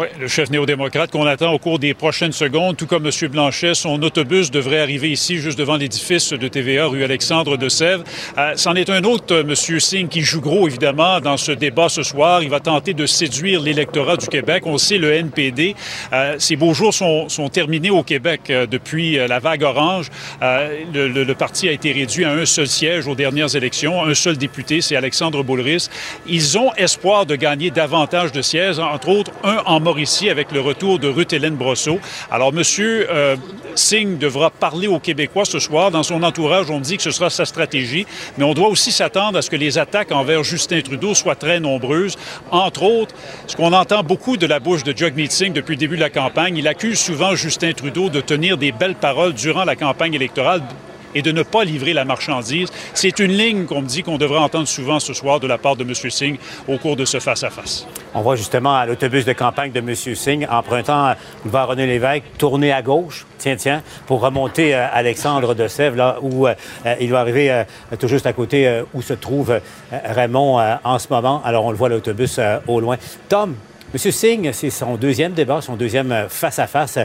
Oui, 0.00 0.06
le 0.20 0.28
chef 0.28 0.48
néo-démocrate 0.50 1.10
qu'on 1.10 1.26
attend 1.26 1.52
au 1.52 1.58
cours 1.58 1.80
des 1.80 1.92
prochaines 1.92 2.30
secondes, 2.30 2.76
tout 2.76 2.86
comme 2.86 3.04
M. 3.04 3.28
Blanchet, 3.32 3.74
son 3.74 4.00
autobus 4.04 4.48
devrait 4.52 4.78
arriver 4.78 5.10
ici, 5.10 5.38
juste 5.38 5.58
devant 5.58 5.74
l'édifice 5.74 6.32
de 6.32 6.46
TVA, 6.46 6.86
rue 6.86 7.02
Alexandre 7.02 7.56
de 7.56 7.68
Sèvres. 7.68 8.04
Euh, 8.38 8.52
c'en 8.54 8.76
est 8.76 8.90
un 8.90 9.02
autre, 9.02 9.34
euh, 9.34 9.40
M. 9.42 9.56
Singh, 9.80 10.06
qui 10.06 10.20
joue 10.20 10.40
gros, 10.40 10.68
évidemment, 10.68 11.18
dans 11.20 11.36
ce 11.36 11.50
débat 11.50 11.88
ce 11.88 12.04
soir. 12.04 12.44
Il 12.44 12.48
va 12.48 12.60
tenter 12.60 12.94
de 12.94 13.06
séduire 13.06 13.60
l'électorat 13.60 14.16
du 14.16 14.28
Québec. 14.28 14.66
On 14.66 14.78
sait, 14.78 14.98
le 14.98 15.12
NPD, 15.14 15.74
euh, 16.12 16.36
ses 16.38 16.54
beaux 16.54 16.74
jours 16.74 16.94
sont, 16.94 17.28
sont 17.28 17.48
terminés 17.48 17.90
au 17.90 18.04
Québec 18.04 18.42
euh, 18.50 18.66
depuis 18.66 19.18
euh, 19.18 19.26
la 19.26 19.40
vague 19.40 19.64
orange. 19.64 20.10
Euh, 20.42 20.78
le, 20.94 21.08
le- 21.08 21.24
le 21.24 21.34
parti 21.34 21.68
a 21.68 21.72
été 21.72 21.90
réduit 21.90 22.24
à 22.24 22.30
un 22.30 22.44
seul 22.46 22.68
siège 22.68 23.08
aux 23.08 23.16
dernières 23.16 23.56
élections, 23.56 24.04
un 24.04 24.14
seul 24.14 24.36
député, 24.38 24.80
c'est 24.80 24.94
Alexandre 24.94 25.42
Boulris. 25.42 25.88
Ils 26.28 26.56
ont 26.56 26.72
espoir 26.76 27.26
de 27.26 27.34
gagner 27.34 27.72
davantage 27.72 28.30
de 28.30 28.42
sièges, 28.42 28.78
entre 28.78 29.08
autres 29.08 29.32
un 29.42 29.56
en 29.66 29.80
Mauricie 29.88 30.28
avec 30.28 30.52
le 30.52 30.60
retour 30.60 30.98
de 30.98 31.08
Ruth-Hélène 31.08 31.54
Brosseau. 31.56 31.98
Alors, 32.30 32.52
M. 32.54 32.62
Euh, 32.78 33.36
Singh 33.74 34.18
devra 34.18 34.50
parler 34.50 34.86
aux 34.86 34.98
Québécois 34.98 35.46
ce 35.46 35.58
soir. 35.58 35.90
Dans 35.90 36.02
son 36.02 36.22
entourage, 36.22 36.68
on 36.70 36.78
dit 36.78 36.98
que 36.98 37.02
ce 37.02 37.10
sera 37.10 37.30
sa 37.30 37.46
stratégie, 37.46 38.06
mais 38.36 38.44
on 38.44 38.52
doit 38.52 38.68
aussi 38.68 38.92
s'attendre 38.92 39.38
à 39.38 39.42
ce 39.42 39.48
que 39.48 39.56
les 39.56 39.78
attaques 39.78 40.12
envers 40.12 40.44
Justin 40.44 40.82
Trudeau 40.82 41.14
soient 41.14 41.36
très 41.36 41.58
nombreuses. 41.58 42.16
Entre 42.50 42.82
autres, 42.82 43.14
ce 43.46 43.56
qu'on 43.56 43.72
entend 43.72 44.02
beaucoup 44.02 44.36
de 44.36 44.46
la 44.46 44.60
bouche 44.60 44.84
de 44.84 44.94
Jagmeet 44.94 45.30
Singh 45.30 45.54
depuis 45.54 45.76
le 45.76 45.80
début 45.80 45.96
de 45.96 46.02
la 46.02 46.10
campagne, 46.10 46.58
il 46.58 46.68
accuse 46.68 46.98
souvent 46.98 47.34
Justin 47.34 47.72
Trudeau 47.72 48.10
de 48.10 48.20
tenir 48.20 48.58
des 48.58 48.72
belles 48.72 48.94
paroles 48.94 49.32
durant 49.32 49.64
la 49.64 49.74
campagne 49.74 50.12
électorale 50.12 50.60
et 51.14 51.22
de 51.22 51.32
ne 51.32 51.42
pas 51.42 51.64
livrer 51.64 51.92
la 51.92 52.04
marchandise. 52.04 52.68
C'est 52.94 53.18
une 53.18 53.32
ligne 53.32 53.64
qu'on 53.64 53.82
me 53.82 53.86
dit 53.86 54.02
qu'on 54.02 54.18
devrait 54.18 54.38
entendre 54.38 54.68
souvent 54.68 55.00
ce 55.00 55.12
soir 55.12 55.40
de 55.40 55.46
la 55.46 55.58
part 55.58 55.76
de 55.76 55.84
M. 55.84 55.94
Singh 55.94 56.38
au 56.66 56.78
cours 56.78 56.96
de 56.96 57.04
ce 57.04 57.20
face-à-face. 57.20 57.86
On 58.14 58.22
voit 58.22 58.36
justement 58.36 58.74
à 58.74 58.86
l'autobus 58.86 59.24
de 59.24 59.32
campagne 59.32 59.72
de 59.72 59.80
M. 59.80 59.94
Singh, 59.94 60.46
empruntant 60.50 61.14
vers 61.44 61.68
René 61.68 61.86
Lévesque, 61.86 62.24
tourner 62.38 62.72
à 62.72 62.82
gauche, 62.82 63.26
tiens, 63.38 63.56
tiens, 63.56 63.82
pour 64.06 64.20
remonter 64.20 64.74
euh, 64.74 64.86
Alexandre 64.92 65.54
de 65.54 65.68
Sèvres, 65.68 65.96
là 65.96 66.18
où 66.22 66.46
euh, 66.46 66.54
il 67.00 67.10
va 67.10 67.20
arriver 67.20 67.50
euh, 67.50 67.64
tout 67.98 68.08
juste 68.08 68.26
à 68.26 68.32
côté 68.32 68.82
où 68.94 69.02
se 69.02 69.14
trouve 69.14 69.60
Raymond 69.90 70.60
en 70.84 70.98
ce 70.98 71.08
moment. 71.10 71.42
Alors, 71.44 71.64
on 71.64 71.70
le 71.70 71.76
voit, 71.76 71.88
l'autobus 71.88 72.40
au 72.66 72.80
loin. 72.80 72.96
Tom, 73.28 73.54
M. 73.94 73.98
Singh, 74.12 74.50
c'est 74.52 74.68
son 74.68 74.96
deuxième 74.96 75.32
débat, 75.32 75.62
son 75.62 75.74
deuxième 75.74 76.12
euh, 76.12 76.28
face-à-face 76.28 76.98
euh, 76.98 77.04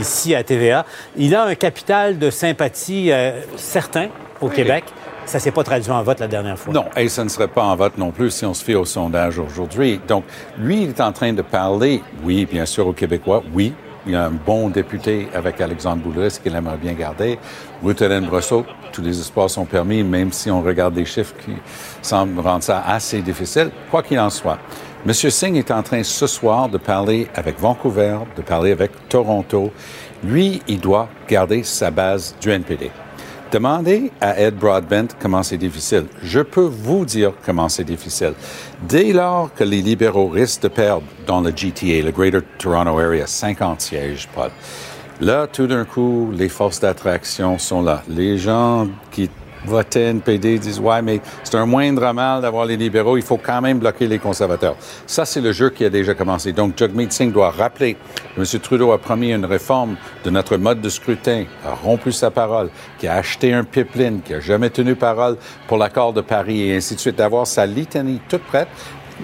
ici 0.00 0.34
à 0.34 0.42
TVA. 0.42 0.84
Il 1.16 1.32
a 1.32 1.44
un 1.44 1.54
capital 1.54 2.18
de 2.18 2.28
sympathie 2.28 3.12
euh, 3.12 3.40
certain 3.56 4.08
au 4.40 4.48
Québec. 4.48 4.82
Ça 5.26 5.38
s'est 5.38 5.52
pas 5.52 5.62
traduit 5.62 5.92
en 5.92 6.02
vote 6.02 6.18
la 6.18 6.26
dernière 6.26 6.58
fois. 6.58 6.74
Non, 6.74 6.86
et 6.96 7.08
ça 7.08 7.22
ne 7.22 7.28
serait 7.28 7.46
pas 7.46 7.62
en 7.62 7.76
vote 7.76 7.96
non 7.98 8.10
plus 8.10 8.32
si 8.32 8.44
on 8.44 8.52
se 8.52 8.64
fie 8.64 8.74
au 8.74 8.84
sondage 8.84 9.38
aujourd'hui. 9.38 10.00
Donc, 10.08 10.24
lui, 10.58 10.82
il 10.82 10.88
est 10.88 11.00
en 11.00 11.12
train 11.12 11.32
de 11.32 11.40
parler, 11.40 12.02
oui, 12.24 12.46
bien 12.46 12.66
sûr, 12.66 12.88
aux 12.88 12.92
Québécois, 12.92 13.42
oui. 13.54 13.72
Il 14.06 14.12
y 14.12 14.16
a 14.16 14.24
un 14.24 14.30
bon 14.30 14.68
député 14.68 15.28
avec 15.32 15.60
Alexandre 15.62 16.02
Boulris 16.02 16.38
qu'il 16.42 16.54
aimerait 16.54 16.76
bien 16.76 16.92
garder. 16.92 17.38
Ruth-Hélène 17.82 18.26
Brosseau, 18.26 18.66
tous 18.92 19.00
les 19.00 19.18
espoirs 19.18 19.48
sont 19.48 19.64
permis, 19.64 20.02
même 20.02 20.30
si 20.30 20.50
on 20.50 20.60
regarde 20.60 20.94
des 20.94 21.06
chiffres 21.06 21.34
qui 21.42 21.52
semblent 22.02 22.38
rendre 22.40 22.62
ça 22.62 22.82
assez 22.86 23.22
difficile. 23.22 23.70
Quoi 23.90 24.02
qu'il 24.02 24.20
en 24.20 24.28
soit, 24.28 24.58
M. 25.06 25.12
Singh 25.12 25.56
est 25.58 25.70
en 25.70 25.82
train 25.82 26.02
ce 26.02 26.26
soir 26.26 26.70
de 26.70 26.78
parler 26.78 27.28
avec 27.34 27.60
Vancouver, 27.60 28.20
de 28.38 28.40
parler 28.40 28.72
avec 28.72 28.90
Toronto. 29.10 29.70
Lui, 30.22 30.62
il 30.66 30.80
doit 30.80 31.10
garder 31.28 31.62
sa 31.62 31.90
base 31.90 32.34
du 32.40 32.50
NPD. 32.50 32.90
Demandez 33.52 34.10
à 34.18 34.40
Ed 34.40 34.56
Broadbent 34.56 35.08
comment 35.20 35.42
c'est 35.42 35.58
difficile. 35.58 36.06
Je 36.22 36.40
peux 36.40 36.64
vous 36.64 37.04
dire 37.04 37.34
comment 37.44 37.68
c'est 37.68 37.84
difficile. 37.84 38.32
Dès 38.88 39.12
lors 39.12 39.52
que 39.52 39.62
les 39.62 39.82
libéraux 39.82 40.28
risquent 40.28 40.62
de 40.62 40.68
perdre 40.68 41.04
dans 41.26 41.42
le 41.42 41.50
GTA, 41.50 42.02
le 42.02 42.10
Greater 42.10 42.40
Toronto 42.58 42.98
Area, 42.98 43.26
50 43.26 43.82
sièges, 43.82 44.26
Paul, 44.34 44.50
là, 45.20 45.46
tout 45.46 45.66
d'un 45.66 45.84
coup, 45.84 46.30
les 46.32 46.48
forces 46.48 46.80
d'attraction 46.80 47.58
sont 47.58 47.82
là. 47.82 48.02
Les 48.08 48.38
gens 48.38 48.88
qui 49.10 49.28
votaient 49.64 50.10
NPD 50.10 50.58
disent 50.58 50.80
Ouais, 50.80 51.02
mais 51.02 51.20
c'est 51.42 51.56
un 51.56 51.66
moindre 51.66 52.12
mal 52.12 52.42
d'avoir 52.42 52.66
les 52.66 52.76
libéraux, 52.76 53.16
il 53.16 53.22
faut 53.22 53.36
quand 53.36 53.60
même 53.60 53.78
bloquer 53.78 54.06
les 54.06 54.18
conservateurs. 54.18 54.76
Ça, 55.06 55.24
c'est 55.24 55.40
le 55.40 55.52
jeu 55.52 55.70
qui 55.70 55.84
a 55.84 55.90
déjà 55.90 56.14
commencé. 56.14 56.52
Donc, 56.52 56.76
Jagmeet 56.76 57.10
Singh 57.10 57.32
doit 57.32 57.50
rappeler 57.50 57.96
M. 58.36 58.44
Trudeau 58.62 58.92
a 58.92 58.98
promis 58.98 59.32
une 59.32 59.44
réforme 59.44 59.96
de 60.24 60.30
notre 60.30 60.56
mode 60.56 60.80
de 60.80 60.88
scrutin, 60.88 61.44
a 61.64 61.74
rompu 61.74 62.12
sa 62.12 62.30
parole, 62.30 62.70
qui 62.98 63.06
a 63.06 63.14
acheté 63.14 63.52
un 63.52 63.64
pipeline, 63.64 64.20
qui 64.22 64.34
a 64.34 64.40
jamais 64.40 64.70
tenu 64.70 64.94
parole 64.94 65.36
pour 65.66 65.78
l'accord 65.78 66.12
de 66.12 66.20
Paris 66.20 66.68
et 66.68 66.76
ainsi 66.76 66.94
de 66.94 67.00
suite, 67.00 67.16
d'avoir 67.16 67.46
sa 67.46 67.66
litanie 67.66 68.20
toute 68.28 68.42
prête. 68.42 68.68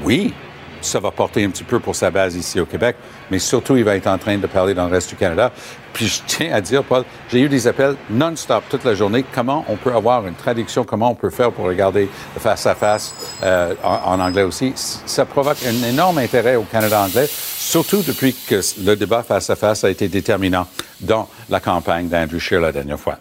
Oui, 0.05 0.33
ça 0.81 1.01
va 1.01 1.11
porter 1.11 1.45
un 1.45 1.51
petit 1.51 1.65
peu 1.65 1.79
pour 1.81 1.95
sa 1.95 2.11
base 2.11 2.37
ici 2.37 2.61
au 2.61 2.67
Québec, 2.67 2.97
mais 3.31 3.39
surtout, 3.39 3.77
il 3.77 3.85
va 3.85 3.97
être 3.97 4.07
en 4.07 4.19
train 4.19 4.39
de 4.39 4.47
parler 4.47 4.75
dans 4.75 4.87
le 4.87 4.93
reste 4.93 5.11
du 5.11 5.17
Canada. 5.17 5.53
Puis 5.93 6.07
je 6.07 6.21
tiens 6.27 6.53
à 6.53 6.61
dire, 6.61 6.85
Paul, 6.85 7.05
j'ai 7.31 7.41
eu 7.41 7.49
des 7.49 7.67
appels 7.67 7.97
non-stop 8.09 8.65
toute 8.71 8.85
la 8.85 8.95
journée. 8.95 9.25
Comment 9.35 9.65
on 9.69 9.77
peut 9.77 9.93
avoir 9.93 10.27
une 10.27 10.35
traduction, 10.35 10.85
comment 10.85 11.11
on 11.11 11.15
peut 11.15 11.31
faire 11.31 11.51
pour 11.51 11.65
regarder 11.65 12.09
le 12.35 12.41
face-à-face 12.41 13.15
euh, 13.43 13.75
en, 13.83 14.13
en 14.13 14.21
anglais 14.21 14.45
aussi? 14.45 14.73
Ça 14.77 15.25
provoque 15.25 15.59
un 15.67 15.89
énorme 15.89 16.19
intérêt 16.19 16.57
au 16.57 16.63
Canada 16.63 17.03
anglais, 17.03 17.29
surtout 17.29 18.03
depuis 18.03 18.35
que 18.35 18.61
le 18.85 18.95
débat 18.95 19.23
face-à-face 19.23 19.85
a 19.85 19.91
été 19.91 20.09
déterminant 20.09 20.67
dans 21.01 21.29
la 21.49 21.61
campagne 21.61 22.09
d'Andrew 22.09 22.39
Scheer 22.39 22.61
la 22.61 22.73
dernière 22.73 23.01
fois. 23.01 23.19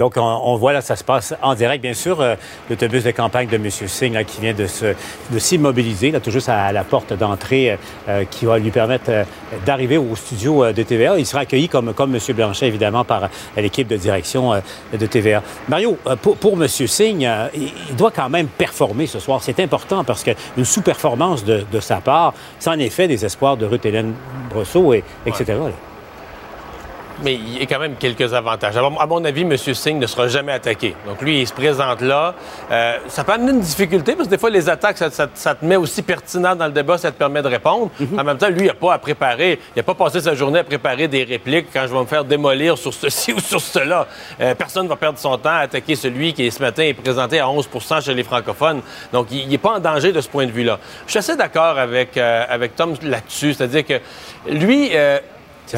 Donc, 0.00 0.14
on, 0.16 0.56
voit 0.56 0.72
là, 0.72 0.80
ça 0.80 0.96
se 0.96 1.04
passe 1.04 1.34
en 1.42 1.54
direct. 1.54 1.82
Bien 1.82 1.92
sûr, 1.92 2.22
euh, 2.22 2.34
l'autobus 2.70 3.04
de 3.04 3.10
campagne 3.10 3.48
de 3.48 3.56
M. 3.56 3.70
Singh 3.70 4.14
là, 4.14 4.24
qui 4.24 4.40
vient 4.40 4.54
de, 4.54 4.66
se, 4.66 4.94
de 5.30 5.38
s'immobiliser, 5.38 6.10
là, 6.10 6.20
tout 6.20 6.30
juste 6.30 6.48
à, 6.48 6.72
la 6.72 6.84
porte 6.84 7.12
d'entrée, 7.12 7.78
euh, 8.08 8.24
qui 8.24 8.46
va 8.46 8.58
lui 8.58 8.70
permettre 8.70 9.10
euh, 9.10 9.24
d'arriver 9.66 9.98
au 9.98 10.16
studio 10.16 10.72
de 10.72 10.82
TVA. 10.82 11.18
Il 11.18 11.26
sera 11.26 11.42
accueilli 11.42 11.68
comme, 11.68 11.92
comme 11.92 12.14
M. 12.14 12.20
Blanchet, 12.34 12.66
évidemment, 12.66 13.04
par 13.04 13.28
l'équipe 13.58 13.88
de 13.88 13.98
direction 13.98 14.62
de 14.90 15.06
TVA. 15.06 15.42
Mario, 15.68 15.98
pour, 16.22 16.38
pour 16.38 16.54
M. 16.54 16.66
Singh, 16.66 17.28
il 17.54 17.94
doit 17.94 18.10
quand 18.10 18.30
même 18.30 18.46
performer 18.46 19.06
ce 19.06 19.18
soir. 19.18 19.42
C'est 19.42 19.60
important 19.60 20.02
parce 20.02 20.24
qu'une 20.24 20.64
sous-performance 20.64 21.44
de, 21.44 21.66
de, 21.70 21.80
sa 21.80 21.96
part, 21.96 22.32
c'est 22.58 22.70
en 22.70 22.78
effet 22.78 23.06
des 23.06 23.22
espoirs 23.26 23.58
de 23.58 23.66
Ruth 23.66 23.84
Hélène 23.84 24.14
Brosseau, 24.48 24.94
et, 24.94 25.04
etc 25.26 25.58
mais 27.22 27.34
il 27.34 27.58
y 27.58 27.62
a 27.62 27.66
quand 27.66 27.78
même 27.78 27.96
quelques 27.96 28.32
avantages. 28.32 28.76
À 28.76 29.06
mon 29.06 29.24
avis, 29.24 29.42
M. 29.42 29.56
Singh 29.56 29.98
ne 29.98 30.06
sera 30.06 30.28
jamais 30.28 30.52
attaqué. 30.52 30.94
Donc 31.06 31.20
lui, 31.22 31.40
il 31.40 31.46
se 31.46 31.52
présente 31.52 32.00
là. 32.00 32.34
Euh, 32.70 32.98
ça 33.08 33.24
peut 33.24 33.32
amener 33.32 33.52
une 33.52 33.60
difficulté 33.60 34.14
parce 34.14 34.26
que 34.28 34.34
des 34.34 34.38
fois, 34.38 34.50
les 34.50 34.68
attaques, 34.68 34.98
ça, 34.98 35.54
te 35.54 35.64
met 35.64 35.76
aussi 35.76 36.02
pertinent 36.02 36.56
dans 36.56 36.66
le 36.66 36.72
débat, 36.72 36.98
ça 36.98 37.10
te 37.10 37.18
permet 37.18 37.42
de 37.42 37.48
répondre. 37.48 37.90
Mhm. 37.98 38.18
En 38.18 38.24
même 38.24 38.38
temps, 38.38 38.48
lui, 38.48 38.60
il 38.60 38.66
n'a 38.66 38.74
pas 38.74 38.94
à 38.94 38.98
préparer, 38.98 39.58
il 39.74 39.78
n'a 39.78 39.82
pas 39.82 39.94
passé 39.94 40.20
sa 40.20 40.34
journée 40.34 40.60
à 40.60 40.64
préparer 40.64 41.08
des 41.08 41.24
répliques 41.24 41.66
quand 41.72 41.86
je 41.86 41.92
vais 41.92 42.00
me 42.00 42.06
faire 42.06 42.24
démolir 42.24 42.78
sur 42.78 42.94
ceci 42.94 43.32
ou 43.36 43.40
sur 43.40 43.60
cela. 43.60 44.06
Euh, 44.40 44.54
personne 44.54 44.84
ne 44.84 44.88
va 44.88 44.96
perdre 44.96 45.18
son 45.18 45.36
temps 45.36 45.50
à 45.50 45.60
attaquer 45.60 45.96
celui 45.96 46.32
qui, 46.32 46.50
ce 46.50 46.60
matin, 46.60 46.82
est 46.82 46.94
présenté 46.94 47.40
à 47.40 47.46
11% 47.46 48.04
chez 48.04 48.14
les 48.14 48.24
francophones. 48.24 48.82
Donc, 49.12 49.28
il 49.30 49.48
n'est 49.48 49.58
pas 49.58 49.76
en 49.76 49.80
danger 49.80 50.12
de 50.12 50.20
ce 50.20 50.28
point 50.28 50.46
de 50.46 50.52
vue-là. 50.52 50.78
Je 51.06 51.10
suis 51.10 51.18
assez 51.18 51.36
d'accord 51.36 51.78
avec, 51.78 52.16
euh, 52.16 52.44
avec 52.48 52.76
Tom 52.76 52.94
là-dessus. 53.02 53.54
C'est-à-dire 53.54 53.84
que 53.84 54.00
lui... 54.48 54.90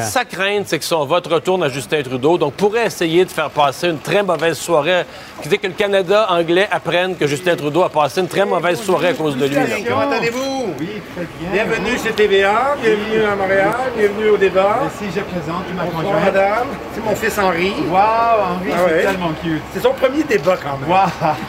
Sa 0.01 0.25
crainte, 0.25 0.67
c'est 0.67 0.79
que 0.79 0.85
son 0.85 1.05
vote 1.05 1.27
retourne 1.27 1.63
à 1.63 1.69
Justin 1.69 2.01
Trudeau. 2.01 2.37
Donc, 2.37 2.53
pourrait 2.53 2.87
essayer 2.87 3.25
de 3.25 3.29
faire 3.29 3.49
passer 3.49 3.89
une 3.89 3.99
très 3.99 4.23
mauvaise 4.23 4.57
soirée. 4.57 5.03
Qui 5.41 5.49
dit 5.49 5.59
que 5.59 5.67
le 5.67 5.73
Canada 5.73 6.27
anglais 6.29 6.67
apprenne 6.71 7.15
que 7.15 7.27
Justin 7.27 7.55
Trudeau 7.55 7.83
a 7.83 7.89
passé 7.89 8.21
une 8.21 8.27
très 8.27 8.45
mauvaise 8.45 8.81
soirée 8.81 9.09
à 9.09 9.13
cause 9.13 9.35
de 9.35 9.45
lui. 9.45 9.55
Comment 9.87 10.09
allez-vous? 10.09 10.73
Oui, 10.79 11.01
très 11.15 11.25
bien. 11.39 11.49
Bienvenue 11.51 11.97
chez 12.01 12.11
TVA, 12.11 12.75
bienvenue 12.81 13.25
à 13.25 13.35
Montréal, 13.35 13.73
bienvenue 13.97 14.29
au 14.29 14.37
débat. 14.37 14.79
Merci, 14.81 15.13
je 15.15 15.21
présente 15.21 15.65
ma 15.75 15.85
conjointe. 15.85 16.23
madame. 16.23 16.67
C'est 16.93 17.03
mon 17.03 17.15
fils 17.15 17.37
Henri. 17.37 17.73
Wow, 17.89 17.97
Henri, 17.97 18.71
ah 18.73 18.77
c'est 18.87 19.01
tellement 19.03 19.31
cute. 19.41 19.61
C'est 19.73 19.81
son 19.81 19.93
premier 19.93 20.23
débat 20.23 20.57
quand 20.57 20.77
même. 20.77 20.89
Wow. 20.89 20.97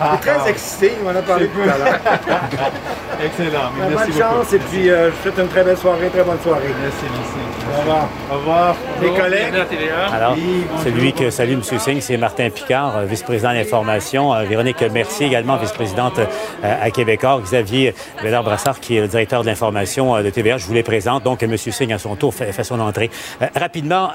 Il 0.00 0.14
est 0.14 0.32
très 0.32 0.50
excité, 0.50 0.92
il 0.98 1.04
m'en 1.04 1.18
a 1.18 1.22
parlé 1.22 1.48
tout 1.48 1.60
à 1.62 1.78
l'heure. 1.78 1.98
Excellent, 3.24 3.70
merci 3.78 3.94
bonne 4.10 4.20
chance 4.20 4.52
et 4.52 4.58
puis 4.58 4.90
euh, 4.90 5.10
je 5.10 5.10
vous 5.16 5.22
souhaite 5.22 5.38
une 5.38 5.48
très 5.48 5.62
belle 5.62 5.78
soirée, 5.78 6.08
très 6.08 6.24
bonne 6.24 6.40
soirée. 6.42 6.74
Merci, 6.82 7.04
merci. 7.04 7.76
Au 7.76 7.80
revoir. 7.80 8.08
Au 8.34 8.38
revoir. 8.38 8.74
Tes 9.00 9.10
collègues. 9.10 9.54
Alors, 10.12 10.36
celui 10.82 11.12
que 11.12 11.30
salue 11.30 11.52
M. 11.52 11.62
Singh, 11.62 12.00
c'est 12.00 12.16
Martin 12.16 12.50
Picard, 12.50 12.96
euh, 12.96 13.04
vice-président 13.04 13.50
de 13.50 13.58
l'information. 13.58 14.34
Euh, 14.34 14.42
Véronique 14.42 14.80
Mercier, 14.82 15.28
également 15.28 15.56
vice-présidente 15.56 16.18
euh, 16.18 16.24
à 16.82 16.90
Québécois. 16.90 17.40
Xavier 17.44 17.94
Bédard-Brassard, 18.22 18.80
qui 18.80 18.96
est 18.96 19.02
le 19.02 19.06
directeur 19.06 19.42
de 19.42 19.46
l'information 19.46 20.20
de 20.20 20.30
TVA. 20.30 20.58
Je 20.58 20.66
vous 20.66 20.74
les 20.74 20.82
présente. 20.82 21.22
Donc, 21.22 21.44
M. 21.44 21.56
Singh, 21.56 21.92
à 21.92 21.98
son 21.98 22.16
tour, 22.16 22.34
fait, 22.34 22.52
son 22.64 22.80
entrée. 22.80 23.08
rapidement, 23.54 24.10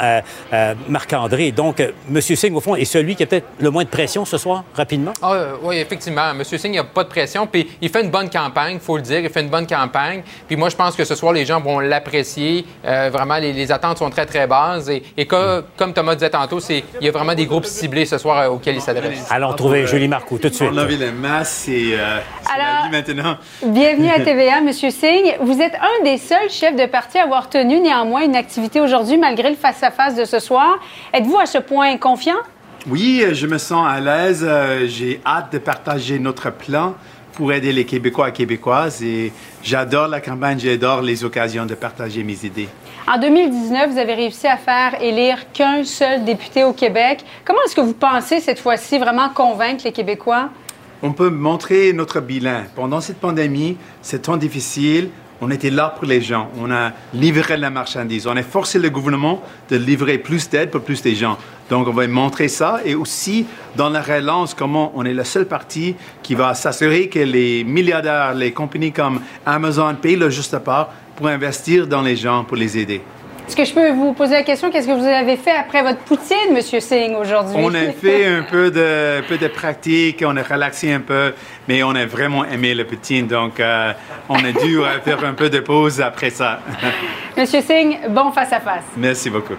Marc-André. 0.90 1.52
Donc, 1.52 1.80
M. 1.80 2.22
Singh, 2.22 2.54
au 2.54 2.60
fond, 2.60 2.76
est 2.76 2.86
celui 2.86 3.16
qui 3.16 3.24
a 3.24 3.26
peut-être 3.26 3.48
le 3.60 3.70
moins 3.70 3.86
de 3.86 3.90
pression 3.90 4.26
ce 4.26 4.38
soir, 4.38 4.66
rapidement? 4.74 5.14
Ah, 5.22 5.54
oui, 5.64 5.78
effectivement. 5.78 6.32
M. 6.32 6.44
Singh, 6.44 6.74
il 6.74 6.78
n'a 6.78 6.84
pas 6.84 7.06
de 7.06 7.10
pression. 7.10 7.48
Puis, 7.48 7.70
il 7.82 7.88
fait 7.90 8.02
une 8.02 8.12
bonne 8.12 8.30
campagne, 8.30 8.76
il 8.76 8.80
faut 8.82 8.98
le 8.98 9.04
dire. 9.04 9.20
Il 9.20 9.30
fait 9.30 9.42
une 9.42 9.50
bonne 9.50 9.68
campagne. 9.68 10.24
Puis, 10.46 10.58
moi, 10.58 10.68
je 10.68 10.76
pense 10.76 10.96
que 10.96 11.06
ce 11.06 11.16
soir, 11.16 11.32
les 11.32 11.46
gens 11.46 11.62
vont 11.62 11.80
l'apprécier. 11.80 12.66
vraiment, 12.84 13.38
les, 13.38 13.54
les 13.54 13.72
attentes 13.72 14.00
sont 14.00 14.09
très, 14.10 14.26
très 14.26 14.48
basses. 14.48 14.90
Et, 14.90 15.26
comme 15.26 15.94
Thomas 15.94 16.16
disait 16.16 16.30
tantôt, 16.30 16.60
il 16.70 16.84
y 17.02 17.08
a 17.08 17.12
vraiment 17.12 17.36
des 17.36 17.46
groupes 17.46 17.66
ciblés 17.66 18.06
ce 18.06 18.18
soir 18.18 18.40
euh, 18.40 18.48
auxquels 18.50 18.76
il 18.76 18.82
s'adresse. 18.82 19.28
Allons 19.30 19.54
trouver 19.54 19.88
Julie 19.88 20.08
Marcoux 20.08 20.38
tout 20.38 20.50
de 20.50 20.54
suite. 20.54 20.70
On 20.72 20.78
a 20.78 20.86
vu 20.86 20.98
les 20.98 21.12
masses 21.12 21.68
et 21.68 21.94
euh, 21.94 22.20
la 22.58 22.88
vie 22.88 22.92
maintenant. 22.92 23.38
Bienvenue 23.64 24.10
à 24.10 24.20
TVA, 24.20 24.60
M. 24.60 24.72
Singh. 24.74 25.38
Vous 25.42 25.62
êtes 25.62 25.76
un 25.76 26.04
des 26.04 26.18
seuls 26.18 26.50
chefs 26.50 26.76
de 26.76 26.86
parti 26.86 27.18
à 27.18 27.24
avoir 27.24 27.50
tenu 27.50 27.80
néanmoins 27.80 28.24
une 28.24 28.36
activité 28.36 28.82
aujourd'hui 28.82 29.18
malgré 29.18 29.50
le 29.50 29.56
face-à-face 29.56 30.16
de 30.16 30.26
ce 30.26 30.40
soir. 30.40 30.80
Êtes-vous 31.14 31.38
à 31.38 31.46
ce 31.46 31.58
point 31.58 31.98
confiant? 31.98 32.38
Oui, 32.88 33.24
je 33.34 33.48
me 33.48 33.58
sens 33.58 33.86
à 33.88 34.00
l'aise. 34.00 34.46
Euh, 34.48 34.88
j'ai 34.88 35.22
hâte 35.26 35.52
de 35.54 35.58
partager 35.58 36.18
notre 36.18 36.52
plan 36.52 36.96
pour 37.34 37.54
aider 37.54 37.72
les 37.72 37.86
Québécois 37.86 38.30
et 38.30 38.34
Québécoises 38.34 39.02
et 39.02 39.32
j'adore 39.64 40.08
la 40.08 40.20
campagne, 40.20 40.60
j'adore 40.60 41.02
les 41.02 41.24
occasions 41.24 41.66
de 41.66 41.74
partager 41.74 42.24
mes 42.24 42.46
idées. 42.46 42.68
En 43.08 43.18
2019, 43.18 43.92
vous 43.92 43.98
avez 43.98 44.14
réussi 44.14 44.48
à 44.48 44.58
faire 44.58 45.02
élire 45.02 45.52
qu'un 45.52 45.84
seul 45.84 46.24
député 46.26 46.64
au 46.64 46.74
Québec. 46.74 47.24
Comment 47.44 47.60
est-ce 47.66 47.76
que 47.76 47.82
vous 47.82 47.94
pensez 47.94 48.40
cette 48.40 48.60
fois-ci 48.60 49.00
vraiment 49.00 49.30
convaincre 49.30 49.84
les 49.86 49.92
Québécois? 49.92 50.50
On 51.02 51.14
peut 51.14 51.30
montrer 51.30 51.94
notre 51.94 52.20
bilan. 52.20 52.64
Pendant 52.76 53.02
cette 53.02 53.20
pandémie, 53.20 53.78
c'est 54.02 54.24
temps 54.24 54.38
difficile. 54.38 55.10
On 55.42 55.50
était 55.50 55.70
là 55.70 55.96
pour 55.96 56.06
les 56.06 56.22
gens. 56.22 56.50
On 56.60 56.70
a 56.70 56.92
livré 57.14 57.56
la 57.56 57.70
marchandise. 57.70 58.28
On 58.28 58.36
a 58.36 58.44
forcé 58.44 58.78
le 58.78 58.90
gouvernement 58.90 59.42
de 59.70 59.78
livrer 59.78 60.18
plus 60.18 60.50
d'aide 60.50 60.70
pour 60.70 60.82
plus 60.82 61.02
de 61.02 61.12
gens. 61.12 61.38
Donc, 61.70 61.88
on 61.88 61.94
va 61.94 62.06
montrer 62.08 62.50
ça. 62.50 62.82
Et 62.84 62.94
aussi, 62.94 63.46
dans 63.78 63.90
la 63.90 64.02
relance, 64.02 64.54
comment 64.54 64.92
on 64.96 65.06
est 65.06 65.14
le 65.14 65.24
seul 65.24 65.46
parti 65.46 65.96
qui 66.22 66.36
va 66.36 66.54
s'assurer 66.54 67.08
que 67.08 67.20
les 67.20 67.64
milliardaires, 67.64 68.34
les 68.34 68.52
compagnies 68.52 68.92
comme 68.92 69.22
Amazon 69.46 69.96
payent 69.96 70.18
le 70.18 70.30
juste 70.30 70.58
part 70.60 70.90
pour 71.20 71.28
investir 71.28 71.86
dans 71.86 72.02
les 72.02 72.16
gens, 72.16 72.46
pour 72.46 72.56
les 72.56 72.78
aider. 72.78 73.02
Est-ce 73.46 73.56
que 73.58 73.66
je 73.66 73.74
peux 73.74 73.92
vous 73.92 74.14
poser 74.14 74.36
la 74.36 74.44
question, 74.44 74.72
qu'est-ce 74.72 74.88
que 74.88 74.94
vous 74.94 75.06
avez 75.06 75.36
fait 75.36 75.52
après 75.52 75.82
votre 75.82 76.00
poutine, 76.00 76.56
M. 76.56 76.62
Singh, 76.62 77.14
aujourd'hui? 77.20 77.56
On 77.58 77.74
a 77.74 77.92
fait 77.92 78.26
un 78.26 78.44
peu 78.44 78.72
de, 78.72 79.22
peu 79.28 79.38
de 79.38 79.48
pratique, 79.48 80.24
on 80.26 80.38
a 80.38 80.44
relaxé 80.44 80.94
un 80.94 81.02
peu, 81.02 81.34
mais 81.68 81.84
on 81.84 81.94
a 81.96 82.06
vraiment 82.06 82.46
aimé 82.46 82.74
le 82.74 82.86
poutine, 82.86 83.28
donc 83.28 83.60
euh, 83.60 83.92
on 84.30 84.36
a 84.36 84.52
dû 84.54 84.80
faire 85.04 85.26
un 85.26 85.34
peu 85.34 85.50
de 85.50 85.60
pause 85.60 86.00
après 86.00 86.30
ça. 86.30 86.62
M. 87.36 87.46
Singh, 87.46 88.00
bon 88.10 88.32
face-à-face. 88.32 88.86
Merci 88.96 89.30
beaucoup. 89.30 89.56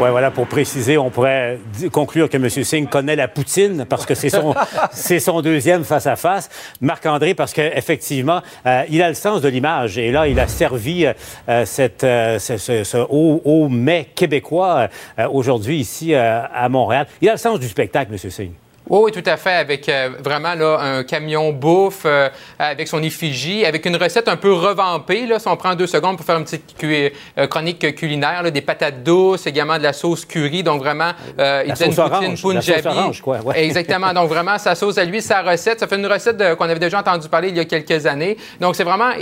Oui, 0.00 0.08
voilà, 0.08 0.30
pour 0.30 0.46
préciser, 0.46 0.96
on 0.96 1.10
pourrait 1.10 1.58
conclure 1.92 2.30
que 2.30 2.38
M. 2.38 2.48
Singh 2.48 2.88
connaît 2.88 3.16
la 3.16 3.28
poutine 3.28 3.84
parce 3.84 4.06
que 4.06 4.14
c'est 4.14 4.30
son, 4.30 4.54
c'est 4.92 5.20
son 5.20 5.42
deuxième 5.42 5.84
face-à-face. 5.84 6.48
Marc-André, 6.80 7.34
parce 7.34 7.52
qu'effectivement, 7.52 8.40
euh, 8.64 8.84
il 8.88 9.02
a 9.02 9.10
le 9.10 9.14
sens 9.14 9.42
de 9.42 9.48
l'image. 9.48 9.98
Et 9.98 10.10
là, 10.10 10.26
il 10.26 10.40
a 10.40 10.46
servi 10.46 11.04
euh, 11.04 11.66
cette, 11.66 12.02
euh, 12.02 12.38
ce, 12.38 12.56
ce, 12.56 12.96
haut, 12.96 13.42
haut, 13.44 13.68
mets 13.68 14.08
québécois 14.14 14.88
aujourd'hui 15.30 15.80
ici 15.80 16.14
à 16.14 16.66
Montréal. 16.70 17.06
Il 17.20 17.28
a 17.28 17.32
le 17.32 17.38
sens 17.38 17.60
du 17.60 17.68
spectacle, 17.68 18.10
M. 18.10 18.30
Singh. 18.30 18.52
Oui, 18.90 19.12
tout 19.12 19.22
à 19.24 19.36
fait, 19.36 19.52
avec 19.52 19.88
euh, 19.88 20.10
vraiment 20.18 20.54
là, 20.54 20.78
un 20.80 21.04
camion 21.04 21.52
bouffe, 21.52 22.02
euh, 22.04 22.28
avec 22.58 22.88
son 22.88 23.00
effigie, 23.04 23.64
avec 23.64 23.86
une 23.86 23.94
recette 23.94 24.26
un 24.26 24.34
peu 24.36 24.52
revampée. 24.52 25.26
Là, 25.26 25.38
si 25.38 25.46
on 25.46 25.56
prend 25.56 25.76
deux 25.76 25.86
secondes 25.86 26.16
pour 26.16 26.26
faire 26.26 26.38
une 26.38 26.44
petite 26.44 26.74
euh, 26.82 27.46
chronique 27.46 27.94
culinaire, 27.94 28.50
des 28.50 28.60
patates 28.60 29.04
douces, 29.04 29.46
également 29.46 29.78
de 29.78 29.84
la 29.84 29.92
sauce 29.92 30.24
curry. 30.24 30.64
Donc 30.64 30.80
vraiment, 30.80 31.12
il 31.38 31.72
donne 31.72 31.90
une 31.90 31.94
poutine 31.94 32.36
punjabi. 32.36 32.82
La 32.82 32.92
sauce 32.92 33.20
quoi. 33.20 33.38
Exactement. 33.54 34.12
Donc 34.12 34.28
vraiment, 34.28 34.58
sa 34.58 34.74
sauce 34.74 34.98
à 34.98 35.04
lui, 35.04 35.22
sa 35.22 35.42
recette. 35.42 35.78
Ça 35.78 35.86
fait 35.86 35.96
une 35.96 36.06
recette 36.06 36.56
qu'on 36.56 36.64
avait 36.64 36.80
déjà 36.80 36.98
entendu 36.98 37.28
parler 37.28 37.50
il 37.50 37.56
y 37.56 37.60
a 37.60 37.64
quelques 37.66 38.06
années. 38.06 38.36
Donc 38.60 38.74
c'est 38.74 38.82
vraiment 38.82 39.12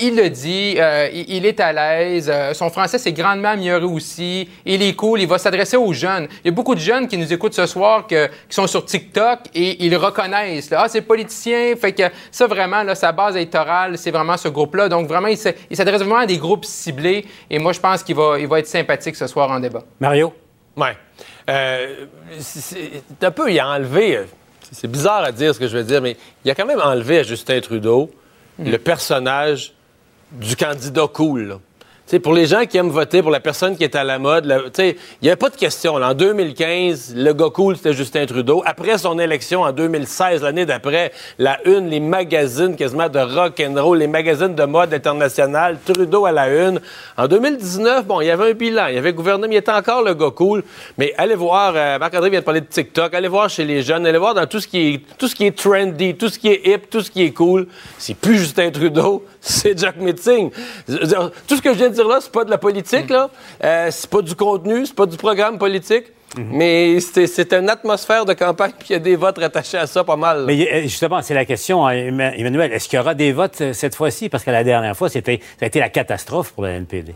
il 0.00 0.16
le 0.16 0.30
dit, 0.30 0.74
euh, 0.78 1.08
il 1.12 1.46
est 1.46 1.60
à 1.60 1.72
l'aise, 1.72 2.30
euh, 2.32 2.54
son 2.54 2.70
français 2.70 2.98
s'est 2.98 3.12
grandement 3.12 3.50
amélioré 3.50 3.84
aussi, 3.84 4.48
il 4.64 4.82
est 4.82 4.94
cool, 4.94 5.20
il 5.20 5.28
va 5.28 5.38
s'adresser 5.38 5.76
aux 5.76 5.92
jeunes. 5.92 6.26
Il 6.42 6.46
y 6.46 6.48
a 6.48 6.52
beaucoup 6.52 6.74
de 6.74 6.80
jeunes 6.80 7.06
qui 7.06 7.16
nous 7.16 7.32
écoutent 7.32 7.54
ce 7.54 7.66
soir 7.66 8.06
qui 8.06 8.16
sont 8.48 8.66
sur 8.66 8.84
TikTok 8.84 9.40
et 9.54 9.84
ils 9.84 9.96
reconnaissent. 9.96 10.72
ah, 10.72 10.86
c'est 10.88 11.02
politicien, 11.02 11.74
fait 11.76 11.92
que 11.92 12.04
ça 12.30 12.46
vraiment, 12.46 12.82
là, 12.82 12.94
sa 12.94 13.12
base 13.12 13.36
électorale, 13.36 13.96
c'est 13.96 14.10
vraiment 14.10 14.36
ce 14.36 14.48
groupe-là. 14.48 14.88
Donc 14.88 15.06
vraiment, 15.06 15.28
il 15.28 15.38
s'adresse 15.38 16.00
vraiment 16.00 16.18
à 16.18 16.26
des 16.26 16.38
groupes 16.38 16.64
ciblés 16.64 17.24
et 17.48 17.58
moi, 17.58 17.72
je 17.72 17.80
pense 17.80 18.02
qu'il 18.02 18.16
va, 18.16 18.38
il 18.38 18.48
va 18.48 18.58
être 18.58 18.66
sympathique 18.66 19.16
ce 19.16 19.26
soir 19.26 19.50
en 19.50 19.60
débat. 19.60 19.84
Mario? 20.00 20.32
Oui. 20.76 20.88
Euh, 21.48 22.06
c'est 22.38 23.02
un 23.22 23.30
peu, 23.30 23.50
il 23.50 23.58
a 23.60 23.68
enlevé, 23.68 24.20
c'est 24.72 24.90
bizarre 24.90 25.24
à 25.24 25.32
dire 25.32 25.54
ce 25.54 25.60
que 25.60 25.68
je 25.68 25.76
veux 25.76 25.84
dire, 25.84 26.00
mais 26.00 26.16
il 26.44 26.50
a 26.50 26.54
quand 26.54 26.66
même 26.66 26.80
enlevé 26.80 27.18
à 27.18 27.22
Justin 27.22 27.60
Trudeau 27.60 28.10
le 28.64 28.78
personnage 28.78 29.72
du 30.32 30.56
candidat 30.56 31.06
cool 31.12 31.58
pour 32.18 32.34
les 32.34 32.46
gens 32.46 32.64
qui 32.66 32.76
aiment 32.76 32.90
voter, 32.90 33.22
pour 33.22 33.30
la 33.30 33.38
personne 33.40 33.76
qui 33.76 33.84
est 33.84 33.94
à 33.94 34.02
la 34.02 34.18
mode, 34.18 34.44
il 34.78 34.94
n'y 35.22 35.28
avait 35.28 35.36
pas 35.36 35.50
de 35.50 35.56
question. 35.56 35.94
En 35.94 36.14
2015, 36.14 37.14
le 37.16 37.32
gars 37.32 37.50
cool, 37.54 37.76
c'était 37.76 37.92
Justin 37.92 38.26
Trudeau. 38.26 38.62
Après 38.66 38.98
son 38.98 39.18
élection 39.18 39.62
en 39.62 39.70
2016, 39.70 40.42
l'année 40.42 40.66
d'après, 40.66 41.12
la 41.38 41.60
une, 41.66 41.88
les 41.88 42.00
magazines 42.00 42.74
quasiment 42.74 43.08
de 43.08 43.20
rock 43.20 43.62
and 43.64 43.80
roll, 43.80 43.98
les 43.98 44.08
magazines 44.08 44.54
de 44.54 44.64
mode 44.64 44.92
internationale, 44.92 45.78
Trudeau 45.84 46.26
à 46.26 46.32
la 46.32 46.48
une. 46.48 46.80
En 47.16 47.28
2019, 47.28 48.06
bon, 48.06 48.20
il 48.20 48.26
y 48.26 48.30
avait 48.30 48.50
un 48.50 48.54
bilan, 48.54 48.86
il 48.88 48.96
y 48.96 48.98
avait 48.98 49.12
gouvernement, 49.12 49.52
il 49.52 49.56
était 49.56 49.70
encore 49.70 50.02
le 50.02 50.14
gars 50.14 50.30
cool. 50.34 50.64
Mais 50.98 51.14
allez 51.16 51.36
voir, 51.36 51.74
euh, 51.76 51.98
Marc-André 51.98 52.30
vient 52.30 52.40
de 52.40 52.44
parler 52.44 52.60
de 52.60 52.66
TikTok, 52.66 53.14
allez 53.14 53.28
voir 53.28 53.48
chez 53.48 53.64
les 53.64 53.82
jeunes, 53.82 54.04
allez 54.06 54.18
voir 54.18 54.34
dans 54.34 54.46
tout 54.46 54.58
ce 54.58 54.66
qui 54.66 54.94
est, 54.94 55.00
tout 55.16 55.28
ce 55.28 55.34
qui 55.34 55.46
est 55.46 55.56
trendy, 55.56 56.16
tout 56.16 56.28
ce 56.28 56.38
qui 56.38 56.48
est 56.48 56.66
hip, 56.66 56.88
tout 56.90 57.02
ce 57.02 57.10
qui 57.10 57.22
est 57.22 57.32
cool. 57.32 57.68
C'est 57.98 58.16
plus 58.16 58.38
Justin 58.38 58.70
Trudeau, 58.70 59.24
c'est 59.60 59.78
Jack 59.78 59.96
Meeting. 59.96 60.50
Tout 61.46 61.56
ce 61.56 61.62
que 61.62 61.72
je 61.72 61.78
viens 61.78 61.88
de 61.88 61.94
dire 61.94 62.08
là, 62.08 62.18
c'est 62.20 62.32
pas 62.32 62.44
de 62.44 62.50
la 62.50 62.58
politique, 62.58 63.08
là. 63.10 63.30
Euh, 63.64 63.88
c'est 63.90 64.10
pas 64.10 64.22
du 64.22 64.34
contenu, 64.34 64.86
c'est 64.86 64.94
pas 64.94 65.06
du 65.06 65.16
programme 65.16 65.58
politique. 65.58 66.06
Mhm. 66.36 66.48
Mais 66.52 67.00
c'est 67.00 67.52
une 67.52 67.68
atmosphère 67.68 68.24
de 68.24 68.34
campagne, 68.34 68.72
puis 68.78 68.88
il 68.90 68.92
y 68.92 68.96
a 68.96 69.00
des 69.00 69.16
votes 69.16 69.38
rattachés 69.38 69.78
à 69.78 69.86
ça 69.86 70.04
pas 70.04 70.16
mal. 70.16 70.44
Mais 70.46 70.82
justement, 70.82 71.22
c'est 71.22 71.34
la 71.34 71.44
question, 71.44 71.86
hein, 71.86 71.92
Emmanuel. 71.92 72.72
Est-ce 72.72 72.88
qu'il 72.88 72.98
y 72.98 73.00
aura 73.00 73.14
des 73.14 73.32
votes 73.32 73.60
euh, 73.60 73.72
cette 73.72 73.96
fois-ci? 73.96 74.28
Parce 74.28 74.44
que 74.44 74.50
la 74.50 74.62
dernière 74.62 74.96
fois, 74.96 75.08
c'était, 75.08 75.40
ça 75.58 75.64
a 75.64 75.66
été 75.66 75.80
la 75.80 75.88
catastrophe 75.88 76.52
pour 76.52 76.64
le 76.64 76.70
NPD. 76.70 77.14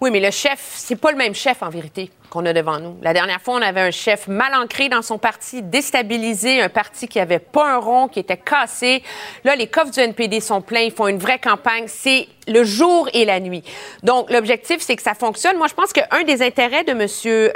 Oui, 0.00 0.10
mais 0.10 0.20
le 0.20 0.30
chef, 0.30 0.72
c'est 0.76 0.96
pas 0.96 1.10
le 1.10 1.18
même 1.18 1.34
chef 1.34 1.62
en 1.62 1.68
vérité 1.68 2.10
qu'on 2.30 2.46
a 2.46 2.54
devant 2.54 2.80
nous. 2.80 2.96
La 3.02 3.12
dernière 3.12 3.42
fois, 3.42 3.56
on 3.56 3.62
avait 3.62 3.82
un 3.82 3.90
chef 3.90 4.28
mal 4.28 4.54
ancré 4.54 4.88
dans 4.88 5.02
son 5.02 5.18
parti, 5.18 5.62
déstabilisé, 5.62 6.62
un 6.62 6.70
parti 6.70 7.06
qui 7.06 7.20
avait 7.20 7.38
pas 7.38 7.74
un 7.74 7.76
rond, 7.76 8.08
qui 8.08 8.18
était 8.18 8.38
cassé. 8.38 9.02
Là, 9.44 9.56
les 9.56 9.66
coffres 9.66 9.90
du 9.90 10.00
NPD 10.00 10.40
sont 10.40 10.62
pleins, 10.62 10.80
ils 10.80 10.92
font 10.92 11.08
une 11.08 11.18
vraie 11.18 11.38
campagne. 11.38 11.84
C'est 11.86 12.28
le 12.48 12.64
jour 12.64 13.10
et 13.12 13.26
la 13.26 13.40
nuit. 13.40 13.62
Donc, 14.02 14.30
l'objectif, 14.30 14.78
c'est 14.80 14.96
que 14.96 15.02
ça 15.02 15.14
fonctionne. 15.14 15.58
Moi, 15.58 15.66
je 15.66 15.74
pense 15.74 15.92
qu'un 15.92 16.22
des 16.24 16.40
intérêts 16.40 16.84
de 16.84 16.92
M. 16.92 17.06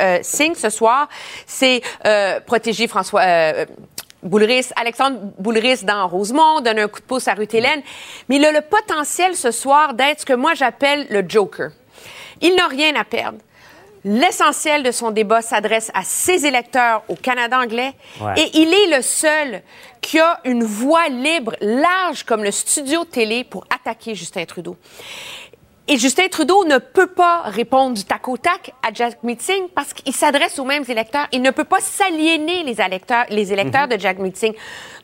Euh, 0.01 0.19
Singh 0.23 0.55
ce 0.55 0.69
soir, 0.69 1.09
c'est 1.47 1.81
euh, 2.05 2.41
protéger 2.41 2.89
François. 2.89 3.23
Euh, 3.23 3.65
Boulris, 4.23 4.71
Alexandre 4.77 5.19
Boulris 5.39 5.85
dans 5.85 6.09
Rosemont, 6.09 6.61
donner 6.61 6.81
un 6.81 6.89
coup 6.89 7.01
de 7.01 7.05
pouce 7.05 7.29
à 7.29 7.35
Ruth 7.35 7.53
Hélène. 7.53 7.83
Mais 8.29 8.37
il 8.37 8.45
a 8.45 8.53
le 8.53 8.63
potentiel 8.63 9.37
ce 9.37 9.51
soir 9.51 9.93
d'être 9.93 10.21
ce 10.21 10.27
que 10.27 10.33
moi 10.33 10.55
j'appelle 10.55 11.07
le 11.11 11.23
Joker. 11.29 11.71
Il 12.45 12.55
n'a 12.57 12.69
rien 12.69 12.95
à 12.95 13.05
perdre. 13.05 13.39
L'essentiel 14.05 14.83
de 14.83 14.91
son 14.91 15.11
débat 15.11 15.41
s'adresse 15.41 15.91
à 15.95 16.03
ses 16.05 16.45
électeurs 16.45 17.03
au 17.09 17.15
Canada 17.15 17.59
anglais 17.59 17.95
et 18.37 18.51
il 18.53 18.73
est 18.75 18.95
le 18.95 19.01
seul 19.01 19.63
qui 20.03 20.19
a 20.21 20.41
une 20.45 20.63
voix 20.63 21.09
libre, 21.09 21.57
large 21.63 22.25
comme 22.25 22.45
le 22.45 22.51
studio 22.51 23.07
télé 23.07 23.45
pour 23.45 23.65
attaquer 23.75 24.15
Justin 24.15 24.45
Trudeau. 24.45 24.77
Et 25.87 25.99
Justin 25.99 26.29
Trudeau 26.29 26.65
ne 26.65 26.79
peut 26.79 27.09
pas 27.09 27.43
répondre 27.45 27.95
du 27.95 28.05
tac 28.05 28.27
au 28.27 28.39
tac 28.39 28.73
à 28.83 28.91
Jack 28.95 29.23
Meeting 29.23 29.65
parce 29.75 29.93
qu'il 29.93 30.15
s'adresse 30.15 30.59
aux 30.59 30.65
mêmes 30.65 30.85
électeurs. 30.89 31.27
Il 31.31 31.43
ne 31.43 31.51
peut 31.51 31.65
pas 31.65 31.81
s'aliéner 31.81 32.63
les 32.63 32.81
électeurs, 32.81 33.27
les 33.29 33.53
électeurs 33.53 33.83
mhm. 33.83 33.95
de 33.95 34.01
Jack 34.01 34.19
Meeting. 34.19 34.55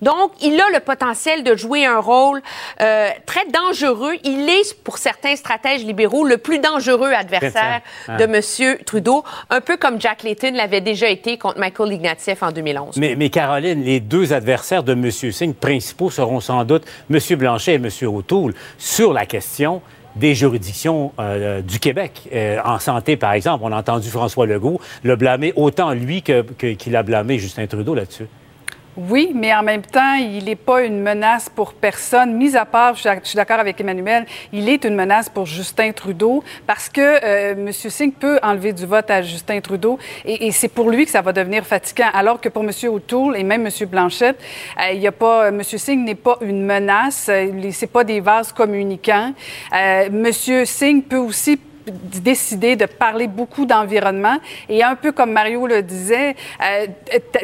Donc, 0.00 0.32
il 0.40 0.58
a 0.58 0.70
le 0.72 0.80
potentiel 0.80 1.44
de 1.44 1.54
jouer 1.54 1.84
un 1.84 1.98
rôle 1.98 2.40
euh, 2.80 3.10
très 3.26 3.44
dangereux. 3.48 4.14
Il 4.24 4.48
est, 4.48 4.72
pour 4.82 4.96
certains 4.96 5.36
stratèges 5.36 5.84
libéraux, 5.84 6.24
le 6.24 6.38
plus 6.38 6.60
dangereux 6.60 7.12
adversaire 7.12 7.82
de 8.08 8.24
M. 8.24 8.78
Trudeau, 8.86 9.22
un 9.50 9.60
peu 9.60 9.76
comme 9.76 10.00
Jack 10.00 10.22
Layton 10.22 10.52
l'avait 10.54 10.80
déjà 10.80 11.10
été 11.10 11.36
contre 11.36 11.58
Michael 11.58 11.92
Ignatieff 11.92 12.42
en 12.42 12.52
2011. 12.52 12.96
Mais, 12.96 13.16
mais, 13.16 13.28
Caroline, 13.28 13.84
les 13.84 14.00
deux 14.00 14.32
adversaires 14.32 14.82
de 14.82 14.92
M. 14.92 15.10
Singh 15.10 15.52
principaux 15.52 16.08
seront 16.08 16.40
sans 16.40 16.64
doute 16.64 16.84
M. 17.10 17.18
Blanchet 17.36 17.72
et 17.72 17.74
M. 17.74 17.90
O'Toole 18.08 18.54
sur 18.78 19.12
la 19.12 19.26
question 19.26 19.82
des 20.20 20.34
juridictions 20.36 21.12
euh, 21.18 21.62
du 21.62 21.80
Québec. 21.80 22.28
Euh, 22.32 22.58
en 22.64 22.78
santé, 22.78 23.16
par 23.16 23.32
exemple, 23.32 23.64
on 23.66 23.72
a 23.72 23.76
entendu 23.76 24.08
François 24.08 24.46
Legault 24.46 24.80
le 25.02 25.16
blâmer 25.16 25.52
autant 25.56 25.92
lui 25.92 26.22
qu'il 26.22 26.44
que, 26.56 26.94
a 26.94 27.02
blâmé 27.02 27.38
Justin 27.38 27.66
Trudeau 27.66 27.94
là-dessus. 27.94 28.26
Oui, 28.96 29.30
mais 29.34 29.54
en 29.54 29.62
même 29.62 29.82
temps, 29.82 30.14
il 30.14 30.44
n'est 30.44 30.56
pas 30.56 30.82
une 30.82 31.00
menace 31.00 31.48
pour 31.48 31.74
personne. 31.74 32.34
Mis 32.34 32.56
à 32.56 32.64
part, 32.64 32.96
je 32.96 33.08
suis 33.22 33.36
d'accord 33.36 33.60
avec 33.60 33.80
Emmanuel, 33.80 34.26
il 34.52 34.68
est 34.68 34.84
une 34.84 34.96
menace 34.96 35.28
pour 35.28 35.46
Justin 35.46 35.92
Trudeau 35.92 36.42
parce 36.66 36.88
que 36.88 37.00
euh, 37.00 37.52
M. 37.52 37.72
Singh 37.72 38.12
peut 38.12 38.40
enlever 38.42 38.72
du 38.72 38.86
vote 38.86 39.08
à 39.08 39.22
Justin 39.22 39.60
Trudeau 39.60 39.98
et, 40.24 40.50
c'est 40.50 40.68
pour 40.68 40.90
lui 40.90 41.04
que 41.04 41.10
ça 41.12 41.22
va 41.22 41.32
devenir 41.32 41.64
fatigant. 41.64 42.08
Alors 42.12 42.40
que 42.40 42.48
pour 42.48 42.64
M. 42.64 42.70
O'Toole 42.88 43.36
et 43.36 43.44
même 43.44 43.64
M. 43.64 43.88
Blanchette, 43.88 44.42
euh, 44.78 44.92
il 44.92 45.00
y 45.00 45.06
a 45.06 45.12
pas, 45.12 45.48
M. 45.48 45.62
Singh 45.62 46.04
n'est 46.04 46.16
pas 46.16 46.38
une 46.40 46.64
menace. 46.66 47.28
Euh, 47.28 47.70
c'est 47.70 47.86
pas 47.86 48.02
des 48.02 48.18
vases 48.18 48.52
communicants. 48.52 49.32
M. 49.72 50.32
Singh 50.32 51.02
peut 51.02 51.16
aussi 51.16 51.60
décidé 51.90 52.76
de 52.76 52.86
parler 52.86 53.26
beaucoup 53.26 53.66
d'environnement 53.66 54.36
et 54.68 54.82
un 54.82 54.94
peu 54.94 55.12
comme 55.12 55.32
Mario 55.32 55.66
le 55.66 55.82
disait, 55.82 56.36
euh, 56.62 56.86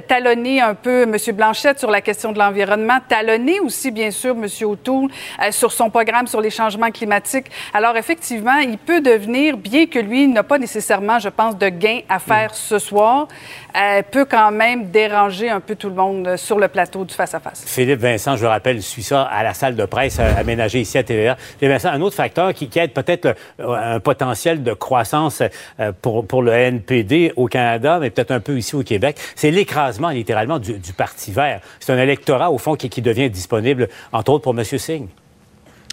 talonner 0.08 0.60
un 0.60 0.74
peu 0.74 1.02
M. 1.02 1.16
Blanchette 1.34 1.78
sur 1.78 1.90
la 1.90 2.00
question 2.00 2.32
de 2.32 2.38
l'environnement, 2.38 2.98
talonner 3.08 3.60
aussi 3.60 3.90
bien 3.90 4.10
sûr 4.10 4.34
M. 4.34 4.46
O'Toole 4.62 5.08
euh, 5.42 5.50
sur 5.50 5.72
son 5.72 5.90
programme 5.90 6.26
sur 6.26 6.40
les 6.40 6.50
changements 6.50 6.90
climatiques. 6.90 7.46
Alors 7.74 7.96
effectivement, 7.96 8.58
il 8.58 8.78
peut 8.78 9.00
devenir, 9.00 9.56
bien 9.56 9.86
que 9.86 9.98
lui 9.98 10.28
n'a 10.28 10.42
pas 10.42 10.58
nécessairement, 10.58 11.18
je 11.18 11.28
pense, 11.28 11.56
de 11.56 11.68
gain 11.68 12.00
à 12.08 12.18
faire 12.18 12.50
mm. 12.50 12.54
ce 12.54 12.78
soir, 12.78 13.28
euh, 13.76 14.02
peut 14.10 14.24
quand 14.24 14.50
même 14.50 14.90
déranger 14.90 15.50
un 15.50 15.60
peu 15.60 15.74
tout 15.74 15.88
le 15.88 15.94
monde 15.94 16.36
sur 16.36 16.58
le 16.58 16.68
plateau 16.68 17.04
du 17.04 17.14
face-à-face. 17.14 17.64
Philippe 17.66 18.00
Vincent, 18.00 18.36
je 18.36 18.42
le 18.42 18.48
rappelle, 18.48 18.82
suit 18.82 19.02
ça 19.02 19.22
à 19.22 19.42
la 19.42 19.54
salle 19.54 19.76
de 19.76 19.84
presse 19.84 20.18
aménagée 20.18 20.80
ici 20.80 20.98
à 20.98 21.02
TVA. 21.02 21.36
Philippe 21.58 21.72
Vincent, 21.72 21.90
un 21.90 22.00
autre 22.00 22.16
facteur 22.16 22.52
qui, 22.54 22.68
qui 22.68 22.78
aide 22.78 22.92
peut-être 22.92 23.34
un 23.58 24.00
potentiel 24.00 24.35
de 24.62 24.72
croissance 24.72 25.42
euh, 25.80 25.92
pour, 26.00 26.26
pour 26.26 26.42
le 26.42 26.52
NPD 26.52 27.32
au 27.36 27.46
Canada, 27.46 27.98
mais 28.00 28.10
peut-être 28.10 28.30
un 28.30 28.40
peu 28.40 28.58
ici 28.58 28.76
au 28.76 28.82
Québec, 28.82 29.16
c'est 29.34 29.50
l'écrasement 29.50 30.10
littéralement 30.10 30.58
du, 30.58 30.74
Parti 30.96 31.30
vert. 31.30 31.60
C'est 31.80 31.92
un 31.92 31.98
électorat, 31.98 32.50
au 32.50 32.58
fond, 32.58 32.74
qui, 32.74 32.88
qui 32.88 33.02
devient 33.02 33.28
disponible, 33.28 33.88
entre 34.12 34.32
autres, 34.32 34.44
pour 34.44 34.58
M. 34.58 34.64
Singh. 34.64 35.08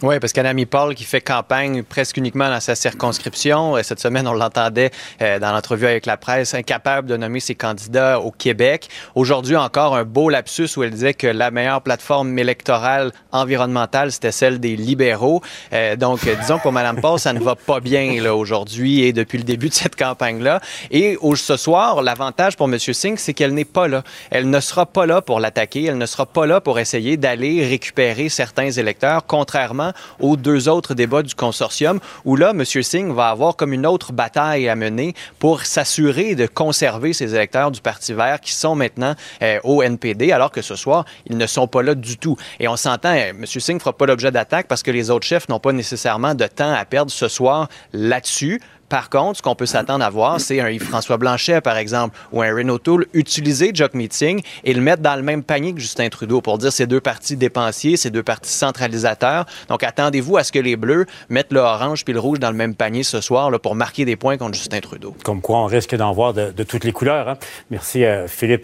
Oui, 0.03 0.19
parce 0.19 0.33
qu'un 0.33 0.43
ami 0.43 0.65
Paul 0.65 0.95
qui 0.95 1.05
fait 1.05 1.21
campagne 1.21 1.81
presque 1.81 2.17
uniquement 2.17 2.49
dans 2.49 2.59
sa 2.59 2.75
circonscription. 2.75 3.77
Euh, 3.77 3.83
cette 3.83 4.01
semaine, 4.01 4.27
on 4.27 4.33
l'entendait 4.33 4.91
euh, 5.21 5.39
dans 5.39 5.53
l'entrevue 5.53 5.85
avec 5.85 6.05
la 6.05 6.17
presse, 6.17 6.53
incapable 6.53 7.07
de 7.07 7.15
nommer 7.15 7.39
ses 7.39 7.55
candidats 7.55 8.19
au 8.19 8.29
Québec. 8.29 8.89
Aujourd'hui, 9.15 9.55
encore 9.55 9.95
un 9.95 10.03
beau 10.03 10.27
lapsus 10.27 10.67
où 10.75 10.83
elle 10.83 10.91
disait 10.91 11.13
que 11.13 11.27
la 11.27 11.51
meilleure 11.51 11.81
plateforme 11.81 12.37
électorale 12.37 13.13
environnementale, 13.31 14.11
c'était 14.11 14.33
celle 14.33 14.59
des 14.59 14.75
libéraux. 14.75 15.41
Euh, 15.71 15.95
donc, 15.95 16.27
disons 16.41 16.57
que 16.57 16.63
pour 16.63 16.73
Mme 16.73 16.99
Paul, 16.99 17.17
ça 17.17 17.31
ne 17.31 17.39
va 17.39 17.55
pas 17.55 17.79
bien 17.79 18.21
là 18.21 18.35
aujourd'hui 18.35 19.03
et 19.03 19.13
depuis 19.13 19.37
le 19.37 19.45
début 19.45 19.69
de 19.69 19.73
cette 19.73 19.95
campagne-là. 19.95 20.59
Et 20.91 21.17
ce 21.35 21.55
soir, 21.55 22.01
l'avantage 22.01 22.57
pour 22.57 22.67
M. 22.67 22.77
Singh, 22.77 23.15
c'est 23.15 23.33
qu'elle 23.33 23.53
n'est 23.53 23.63
pas 23.63 23.87
là. 23.87 24.03
Elle 24.31 24.49
ne 24.49 24.59
sera 24.59 24.85
pas 24.85 25.05
là 25.05 25.21
pour 25.21 25.39
l'attaquer. 25.39 25.85
Elle 25.85 25.97
ne 25.97 26.05
sera 26.05 26.25
pas 26.25 26.45
là 26.45 26.59
pour 26.59 26.77
essayer 26.77 27.15
d'aller 27.15 27.65
récupérer 27.65 28.27
certains 28.27 28.69
électeurs, 28.69 29.25
contrairement 29.25 29.92
aux 30.19 30.35
deux 30.35 30.69
autres 30.69 30.93
débats 30.93 31.23
du 31.23 31.35
consortium, 31.35 31.99
où 32.25 32.35
là, 32.35 32.51
M. 32.51 32.63
Singh 32.65 33.13
va 33.13 33.29
avoir 33.29 33.55
comme 33.55 33.73
une 33.73 33.85
autre 33.85 34.13
bataille 34.13 34.69
à 34.69 34.75
mener 34.75 35.13
pour 35.39 35.61
s'assurer 35.61 36.35
de 36.35 36.47
conserver 36.47 37.13
ces 37.13 37.35
électeurs 37.35 37.71
du 37.71 37.81
Parti 37.81 38.13
vert 38.13 38.39
qui 38.39 38.53
sont 38.53 38.75
maintenant 38.75 39.15
euh, 39.41 39.59
au 39.63 39.83
NPD, 39.83 40.31
alors 40.31 40.51
que 40.51 40.61
ce 40.61 40.75
soir, 40.75 41.05
ils 41.27 41.37
ne 41.37 41.47
sont 41.47 41.67
pas 41.67 41.81
là 41.81 41.95
du 41.95 42.17
tout. 42.17 42.37
Et 42.59 42.67
on 42.67 42.75
s'entend, 42.75 43.13
euh, 43.13 43.29
M. 43.29 43.45
Singh 43.45 43.75
ne 43.75 43.79
fera 43.79 43.93
pas 43.93 44.05
l'objet 44.05 44.31
d'attaque 44.31 44.67
parce 44.67 44.83
que 44.83 44.91
les 44.91 45.09
autres 45.09 45.25
chefs 45.25 45.49
n'ont 45.49 45.59
pas 45.59 45.71
nécessairement 45.71 46.35
de 46.35 46.45
temps 46.45 46.73
à 46.73 46.85
perdre 46.85 47.11
ce 47.11 47.27
soir 47.27 47.67
là-dessus. 47.91 48.61
Par 48.93 49.09
contre, 49.09 49.37
ce 49.37 49.41
qu'on 49.41 49.55
peut 49.55 49.65
s'attendre 49.65 50.05
à 50.05 50.09
voir, 50.11 50.39
c'est 50.39 50.59
un 50.59 50.69
Yves-François 50.69 51.17
Blanchet, 51.17 51.61
par 51.61 51.77
exemple, 51.77 52.15
ou 52.31 52.43
un 52.43 52.55
Renault 52.55 52.77
Tool 52.77 53.07
utiliser 53.13 53.71
Jock 53.73 53.95
Meeting 53.95 54.43
et 54.63 54.71
le 54.71 54.81
mettre 54.81 55.01
dans 55.01 55.15
le 55.15 55.23
même 55.23 55.41
panier 55.41 55.73
que 55.73 55.79
Justin 55.79 56.09
Trudeau 56.09 56.41
pour 56.41 56.59
dire 56.59 56.71
ces 56.71 56.85
deux 56.85 57.01
partis 57.01 57.35
dépensiers, 57.35 57.97
ces 57.97 58.11
deux 58.11 58.21
partis 58.21 58.51
centralisateurs. 58.51 59.47
Donc, 59.67 59.81
attendez-vous 59.81 60.37
à 60.37 60.43
ce 60.43 60.51
que 60.51 60.59
les 60.59 60.75
Bleus 60.75 61.07
mettent 61.29 61.51
le 61.51 61.61
orange 61.61 62.05
puis 62.05 62.13
le 62.13 62.19
rouge 62.19 62.37
dans 62.37 62.51
le 62.51 62.55
même 62.55 62.75
panier 62.75 63.01
ce 63.01 63.19
soir 63.19 63.49
pour 63.61 63.73
marquer 63.73 64.05
des 64.05 64.15
points 64.15 64.37
contre 64.37 64.53
Justin 64.53 64.79
Trudeau. 64.79 65.15
Comme 65.23 65.41
quoi, 65.41 65.57
on 65.57 65.65
risque 65.65 65.95
d'en 65.95 66.11
voir 66.11 66.35
de, 66.35 66.51
toutes 66.63 66.83
les 66.83 66.91
couleurs. 66.91 67.29
Hein. 67.29 67.37
Merci, 67.71 68.05
euh, 68.05 68.27
Philippe. 68.27 68.63